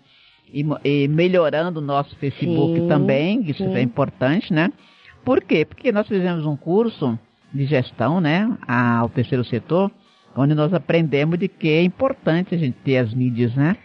e, 0.53 0.63
e 0.83 1.07
melhorando 1.07 1.79
o 1.79 1.83
nosso 1.83 2.15
Facebook 2.17 2.81
Sim, 2.81 2.87
também, 2.87 3.41
isso 3.49 3.63
sim. 3.63 3.75
é 3.75 3.81
importante, 3.81 4.53
né? 4.53 4.71
Por 5.25 5.41
quê? 5.43 5.65
Porque 5.65 5.91
nós 5.91 6.07
fizemos 6.07 6.45
um 6.45 6.55
curso 6.55 7.17
de 7.53 7.65
gestão, 7.65 8.21
né? 8.21 8.47
Ao 8.67 9.09
terceiro 9.09 9.43
setor, 9.43 9.91
onde 10.37 10.53
nós 10.53 10.73
aprendemos 10.73 11.39
de 11.39 11.47
que 11.47 11.67
é 11.69 11.81
importante 11.83 12.53
a 12.53 12.57
gente 12.57 12.77
ter 12.83 12.97
as 12.97 13.13
mídias, 13.13 13.53
né? 13.55 13.75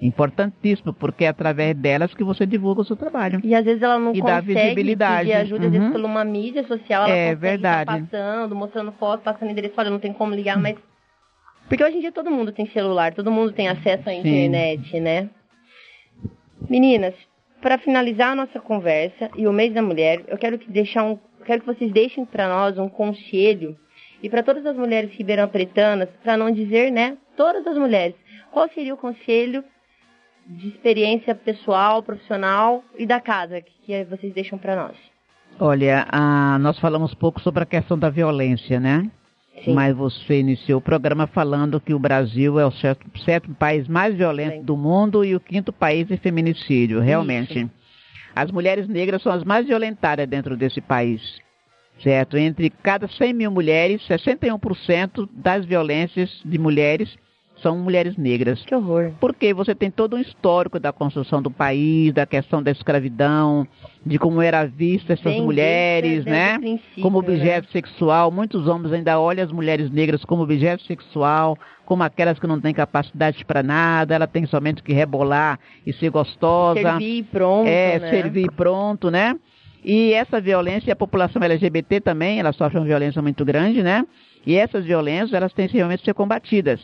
Importantíssimo, 0.00 0.92
porque 0.92 1.24
é 1.24 1.28
através 1.28 1.76
delas 1.76 2.12
que 2.12 2.24
você 2.24 2.44
divulga 2.44 2.80
o 2.80 2.84
seu 2.84 2.96
trabalho. 2.96 3.40
E 3.44 3.54
às 3.54 3.64
vezes 3.64 3.80
ela 3.82 3.98
não 3.98 4.12
E 4.12 4.20
dá 4.20 4.40
consegue 4.40 4.54
visibilidade. 4.54 5.20
pedir 5.28 5.32
ajuda, 5.34 5.66
às 5.66 5.72
vezes 5.72 5.86
Uhum. 5.86 5.92
por 5.92 6.00
uma 6.04 6.24
mídia 6.24 6.66
social, 6.66 7.04
ela 7.04 7.12
É, 7.14 7.24
consegue 7.26 7.40
verdade. 7.40 7.86
tá 7.86 7.98
passando, 8.00 8.54
mostrando 8.56 8.92
foto, 8.92 9.22
passando 9.22 9.50
endereço, 9.50 9.74
olha, 9.78 9.90
não 9.90 10.00
tem 10.00 10.12
como 10.12 10.34
ligar, 10.34 10.58
mas... 10.58 10.76
Porque 11.68 11.84
hoje 11.84 11.96
em 11.98 12.00
dia 12.00 12.10
todo 12.12 12.30
mundo 12.32 12.50
tem 12.50 12.66
celular, 12.66 13.14
todo 13.14 13.30
mundo 13.30 13.52
tem 13.52 13.68
acesso 13.68 14.08
à 14.08 14.12
Sim. 14.12 14.18
internet, 14.18 14.98
né? 15.00 15.30
Meninas, 16.68 17.14
para 17.62 17.78
finalizar 17.78 18.32
a 18.32 18.34
nossa 18.34 18.60
conversa 18.60 19.30
e 19.36 19.46
o 19.46 19.52
mês 19.52 19.72
da 19.72 19.80
mulher, 19.80 20.24
eu 20.26 20.36
quero 20.36 20.58
que 20.58 20.70
deixar 20.70 21.04
um, 21.04 21.16
quero 21.46 21.60
que 21.60 21.66
vocês 21.66 21.92
deixem 21.92 22.24
para 22.24 22.48
nós 22.48 22.76
um 22.76 22.88
conselho 22.88 23.78
e 24.20 24.28
para 24.28 24.42
todas 24.42 24.66
as 24.66 24.76
mulheres 24.76 25.12
ribeirão-pretanas, 25.12 26.08
para 26.22 26.36
não 26.36 26.50
dizer, 26.50 26.90
né, 26.90 27.16
todas 27.36 27.64
as 27.66 27.78
mulheres, 27.78 28.16
qual 28.50 28.68
seria 28.68 28.92
o 28.92 28.96
conselho 28.96 29.64
de 30.44 30.68
experiência 30.68 31.34
pessoal, 31.36 32.02
profissional 32.02 32.82
e 32.98 33.06
da 33.06 33.20
casa 33.20 33.60
que 33.60 34.04
vocês 34.04 34.34
deixam 34.34 34.58
para 34.58 34.74
nós? 34.74 34.96
Olha, 35.60 36.06
a, 36.10 36.58
nós 36.58 36.78
falamos 36.80 37.14
pouco 37.14 37.40
sobre 37.40 37.62
a 37.62 37.66
questão 37.66 37.96
da 37.96 38.10
violência, 38.10 38.80
né? 38.80 39.08
Sim. 39.64 39.74
Mas 39.74 39.94
você 39.94 40.40
iniciou 40.40 40.78
o 40.78 40.82
programa 40.82 41.26
falando 41.26 41.80
que 41.80 41.94
o 41.94 41.98
Brasil 41.98 42.58
é 42.58 42.66
o 42.66 42.72
sétimo 42.72 43.54
país 43.54 43.86
mais 43.86 44.14
violento 44.14 44.56
Sim. 44.56 44.64
do 44.64 44.76
mundo 44.76 45.24
e 45.24 45.36
o 45.36 45.40
quinto 45.40 45.72
país 45.72 46.10
em 46.10 46.16
feminicídio, 46.16 47.00
realmente. 47.00 47.60
Isso. 47.60 47.70
As 48.34 48.50
mulheres 48.50 48.88
negras 48.88 49.22
são 49.22 49.30
as 49.30 49.44
mais 49.44 49.66
violentadas 49.66 50.26
dentro 50.26 50.56
desse 50.56 50.80
país, 50.80 51.20
certo? 52.02 52.38
Entre 52.38 52.70
cada 52.70 53.06
100 53.06 53.32
mil 53.34 53.50
mulheres, 53.50 54.02
61% 54.08 55.28
das 55.32 55.66
violências 55.66 56.40
de 56.44 56.58
mulheres 56.58 57.14
são 57.62 57.78
mulheres 57.78 58.16
negras. 58.16 58.62
Que 58.64 58.74
horror. 58.74 59.12
Porque 59.20 59.54
você 59.54 59.74
tem 59.74 59.90
todo 59.90 60.16
um 60.16 60.18
histórico 60.18 60.80
da 60.80 60.92
construção 60.92 61.40
do 61.40 61.50
país, 61.50 62.12
da 62.12 62.26
questão 62.26 62.62
da 62.62 62.70
escravidão, 62.70 63.66
de 64.04 64.18
como 64.18 64.42
era 64.42 64.66
vista 64.66 65.12
essas 65.12 65.24
Bem 65.24 65.42
mulheres, 65.42 66.24
né? 66.24 66.58
Como 67.00 67.18
objeto 67.18 67.66
né? 67.66 67.72
sexual. 67.72 68.30
Muitos 68.30 68.66
homens 68.66 68.92
ainda 68.92 69.18
olham 69.18 69.44
as 69.44 69.52
mulheres 69.52 69.90
negras 69.90 70.24
como 70.24 70.42
objeto 70.42 70.82
sexual, 70.84 71.56
como 71.84 72.02
aquelas 72.02 72.38
que 72.38 72.46
não 72.46 72.60
têm 72.60 72.74
capacidade 72.74 73.44
para 73.44 73.62
nada, 73.62 74.14
ela 74.14 74.26
tem 74.26 74.44
somente 74.46 74.82
que 74.82 74.92
rebolar 74.92 75.58
e 75.86 75.92
ser 75.92 76.10
gostosa. 76.10 76.80
Servir 76.80 77.24
pronto. 77.24 77.68
É, 77.68 77.98
né? 77.98 78.10
servir 78.10 78.50
pronto, 78.52 79.10
né? 79.10 79.36
E 79.84 80.12
essa 80.12 80.40
violência, 80.40 80.92
a 80.92 80.96
população 80.96 81.42
LGBT 81.42 82.00
também, 82.00 82.38
ela 82.38 82.52
sofre 82.52 82.78
uma 82.78 82.86
violência 82.86 83.20
muito 83.20 83.44
grande, 83.44 83.82
né? 83.82 84.04
E 84.46 84.56
essas 84.56 84.84
violências, 84.84 85.32
elas 85.32 85.52
têm 85.52 85.68
que 85.68 85.76
realmente 85.76 86.04
ser 86.04 86.14
combatidas. 86.14 86.80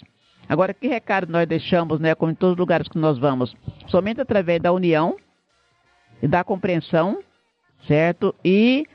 Agora, 0.48 0.72
que 0.72 0.88
recado 0.88 1.30
nós 1.30 1.46
deixamos, 1.46 2.00
né, 2.00 2.14
como 2.14 2.32
em 2.32 2.34
todos 2.34 2.54
os 2.54 2.58
lugares 2.58 2.88
que 2.88 2.98
nós 2.98 3.18
vamos? 3.18 3.54
Somente 3.88 4.20
através 4.20 4.60
da 4.60 4.72
união 4.72 5.16
e 6.22 6.26
da 6.26 6.42
compreensão, 6.42 7.22
certo? 7.86 8.34
E 8.44 8.86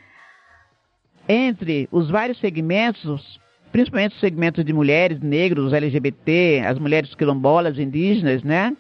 entre 1.30 1.88
os 1.92 2.10
vários 2.10 2.39
segmentos, 2.39 3.39
principalmente 3.72 4.16
os 4.16 4.20
segmentos 4.20 4.66
de 4.66 4.74
mulheres, 4.74 5.20
negros, 5.20 5.74
LGBT, 5.74 6.63
as 6.66 6.80
mulheres 6.80 7.13
quilombolas, 7.13 7.78
indígenas, 7.78 8.44
né? 8.44 8.76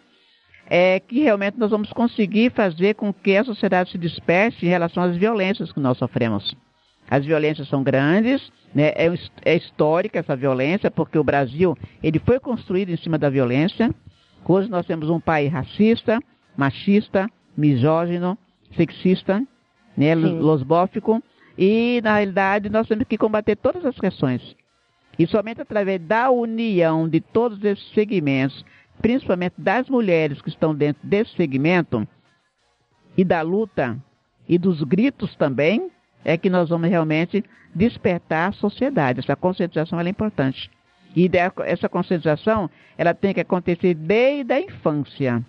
É 0.67 0.99
que 0.99 1.21
realmente 1.21 1.59
nós 1.59 1.69
vamos 1.69 1.91
conseguir 1.91 2.51
fazer 2.51 2.95
com 2.95 3.13
que 3.13 3.37
a 3.37 3.43
sociedade 3.43 3.91
se 3.91 3.97
desperte 3.97 4.65
em 4.65 4.69
relação 4.69 5.03
às 5.03 5.15
violências 5.15 5.71
que 5.71 5.79
nós 5.79 5.97
sofremos. 5.97 6.55
As 7.09 7.25
violências 7.25 7.67
são 7.67 7.83
grandes, 7.83 8.51
né? 8.73 8.91
é, 8.95 9.13
é 9.45 9.55
histórica 9.55 10.19
essa 10.19 10.35
violência, 10.35 10.89
porque 10.89 11.17
o 11.17 11.23
Brasil 11.23 11.77
ele 12.01 12.19
foi 12.19 12.39
construído 12.39 12.89
em 12.89 12.97
cima 12.97 13.17
da 13.17 13.29
violência. 13.29 13.93
Hoje 14.45 14.69
nós 14.69 14.85
temos 14.85 15.09
um 15.09 15.19
país 15.19 15.51
racista, 15.51 16.19
machista, 16.57 17.29
misógino, 17.55 18.37
sexista, 18.75 19.45
né, 19.95 20.15
losbófico, 20.15 21.21
e 21.57 22.01
na 22.03 22.15
realidade 22.15 22.69
nós 22.69 22.87
temos 22.87 23.05
que 23.07 23.17
combater 23.17 23.55
todas 23.55 23.85
as 23.85 23.97
questões. 23.97 24.55
E 25.17 25.27
somente 25.27 25.61
através 25.61 26.01
da 26.01 26.31
união 26.31 27.07
de 27.07 27.21
todos 27.21 27.63
esses 27.63 27.87
segmentos, 27.93 28.65
principalmente 29.01 29.53
das 29.57 29.87
mulheres 29.87 30.41
que 30.41 30.49
estão 30.49 30.73
dentro 30.73 31.07
desse 31.07 31.35
segmento, 31.35 32.07
e 33.17 33.23
da 33.23 33.41
luta 33.41 33.97
e 34.47 34.57
dos 34.57 34.81
gritos 34.83 35.35
também, 35.35 35.91
é 36.23 36.37
que 36.37 36.49
nós 36.49 36.69
vamos 36.69 36.89
realmente 36.89 37.43
despertar 37.73 38.49
a 38.49 38.53
sociedade. 38.53 39.19
Essa 39.19 39.35
conscientização 39.35 39.99
é 39.99 40.09
importante. 40.09 40.69
E 41.15 41.29
essa 41.65 41.87
conscientização 41.87 42.69
ela 42.97 43.13
tem 43.13 43.33
que 43.33 43.39
acontecer 43.39 43.93
desde 43.93 44.51
a 44.53 44.59
infância, 44.59 45.43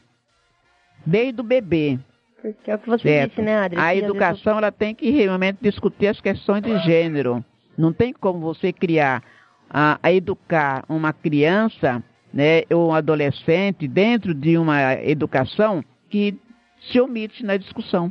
desde 1.06 1.40
o 1.40 1.44
bebê. 1.44 1.98
Porque 2.40 2.70
é 2.70 2.74
o 2.74 2.78
que 2.78 2.88
você 2.88 3.08
certo? 3.08 3.30
disse, 3.30 3.42
né, 3.42 3.56
Adri? 3.56 3.78
A 3.78 3.96
educação 3.96 4.58
ela 4.58 4.70
tem 4.70 4.94
que 4.94 5.10
realmente 5.10 5.58
discutir 5.62 6.08
as 6.08 6.20
questões 6.20 6.62
de 6.62 6.78
gênero. 6.80 7.42
Não 7.76 7.92
tem 7.92 8.12
como 8.12 8.40
você 8.40 8.72
criar, 8.72 9.22
a, 9.70 9.98
a 10.02 10.12
educar 10.12 10.84
uma 10.88 11.12
criança 11.12 12.02
né, 12.32 12.62
ou 12.70 12.90
um 12.90 12.94
adolescente 12.94 13.88
dentro 13.88 14.34
de 14.34 14.58
uma 14.58 14.94
educação 15.02 15.82
que 16.10 16.38
se 16.80 17.00
omite 17.00 17.42
na 17.42 17.56
discussão 17.56 18.10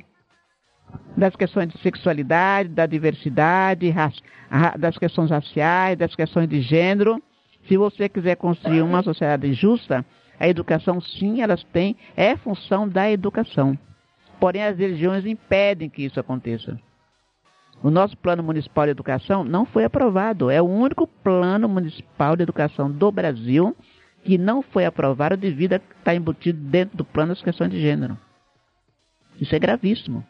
das 1.15 1.35
questões 1.35 1.69
de 1.69 1.77
sexualidade, 1.79 2.69
da 2.69 2.85
diversidade, 2.85 3.93
das 4.79 4.97
questões 4.97 5.29
raciais, 5.29 5.97
das 5.97 6.15
questões 6.15 6.47
de 6.47 6.61
gênero. 6.61 7.21
Se 7.67 7.77
você 7.77 8.09
quiser 8.09 8.35
construir 8.35 8.81
uma 8.81 9.03
sociedade 9.03 9.53
justa, 9.53 10.05
a 10.39 10.47
educação 10.47 10.99
sim, 10.99 11.41
elas 11.41 11.63
têm, 11.65 11.95
é 12.15 12.35
função 12.35 12.87
da 12.87 13.09
educação. 13.09 13.77
Porém, 14.39 14.63
as 14.63 14.77
religiões 14.77 15.25
impedem 15.25 15.89
que 15.89 16.03
isso 16.03 16.19
aconteça. 16.19 16.77
O 17.81 17.89
nosso 17.89 18.17
plano 18.17 18.43
municipal 18.43 18.85
de 18.85 18.91
educação 18.91 19.43
não 19.43 19.65
foi 19.65 19.83
aprovado. 19.83 20.49
É 20.49 20.61
o 20.61 20.65
único 20.65 21.05
plano 21.05 21.67
municipal 21.67 22.35
de 22.35 22.43
educação 22.43 22.89
do 22.89 23.11
Brasil 23.11 23.75
que 24.23 24.37
não 24.37 24.61
foi 24.61 24.85
aprovado 24.85 25.35
devido 25.35 25.73
a 25.73 25.75
estar 25.75 26.15
embutido 26.15 26.59
dentro 26.59 26.97
do 26.97 27.03
plano 27.03 27.33
as 27.33 27.41
questões 27.41 27.71
de 27.71 27.79
gênero. 27.79 28.17
Isso 29.39 29.53
é 29.53 29.59
gravíssimo. 29.59 30.25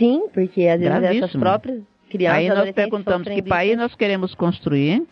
Sim, 0.00 0.28
porque 0.32 0.66
às 0.66 0.80
vezes 0.80 0.98
Gravíssimo. 0.98 1.26
essas 1.26 1.38
próprias 1.38 1.82
crianças. 2.08 2.38
Aí 2.38 2.48
nós 2.48 2.72
perguntamos 2.72 3.28
que 3.28 3.42
país 3.42 3.76
nós 3.76 3.94
queremos 3.94 4.34
construir. 4.34 5.06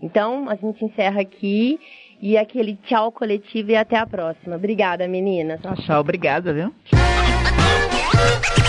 Então, 0.02 0.50
a 0.50 0.56
gente 0.56 0.84
encerra 0.84 1.22
aqui 1.22 1.80
e 2.22 2.38
aquele 2.38 2.76
tchau 2.76 3.12
coletivo 3.12 3.72
e 3.72 3.76
até 3.76 3.98
a 3.98 4.06
próxima. 4.06 4.56
Obrigada, 4.56 5.08
meninas. 5.08 5.62
Tchau, 5.62 5.76
tchau. 5.76 6.00
Obrigada, 6.02 6.54
viu? 6.54 6.74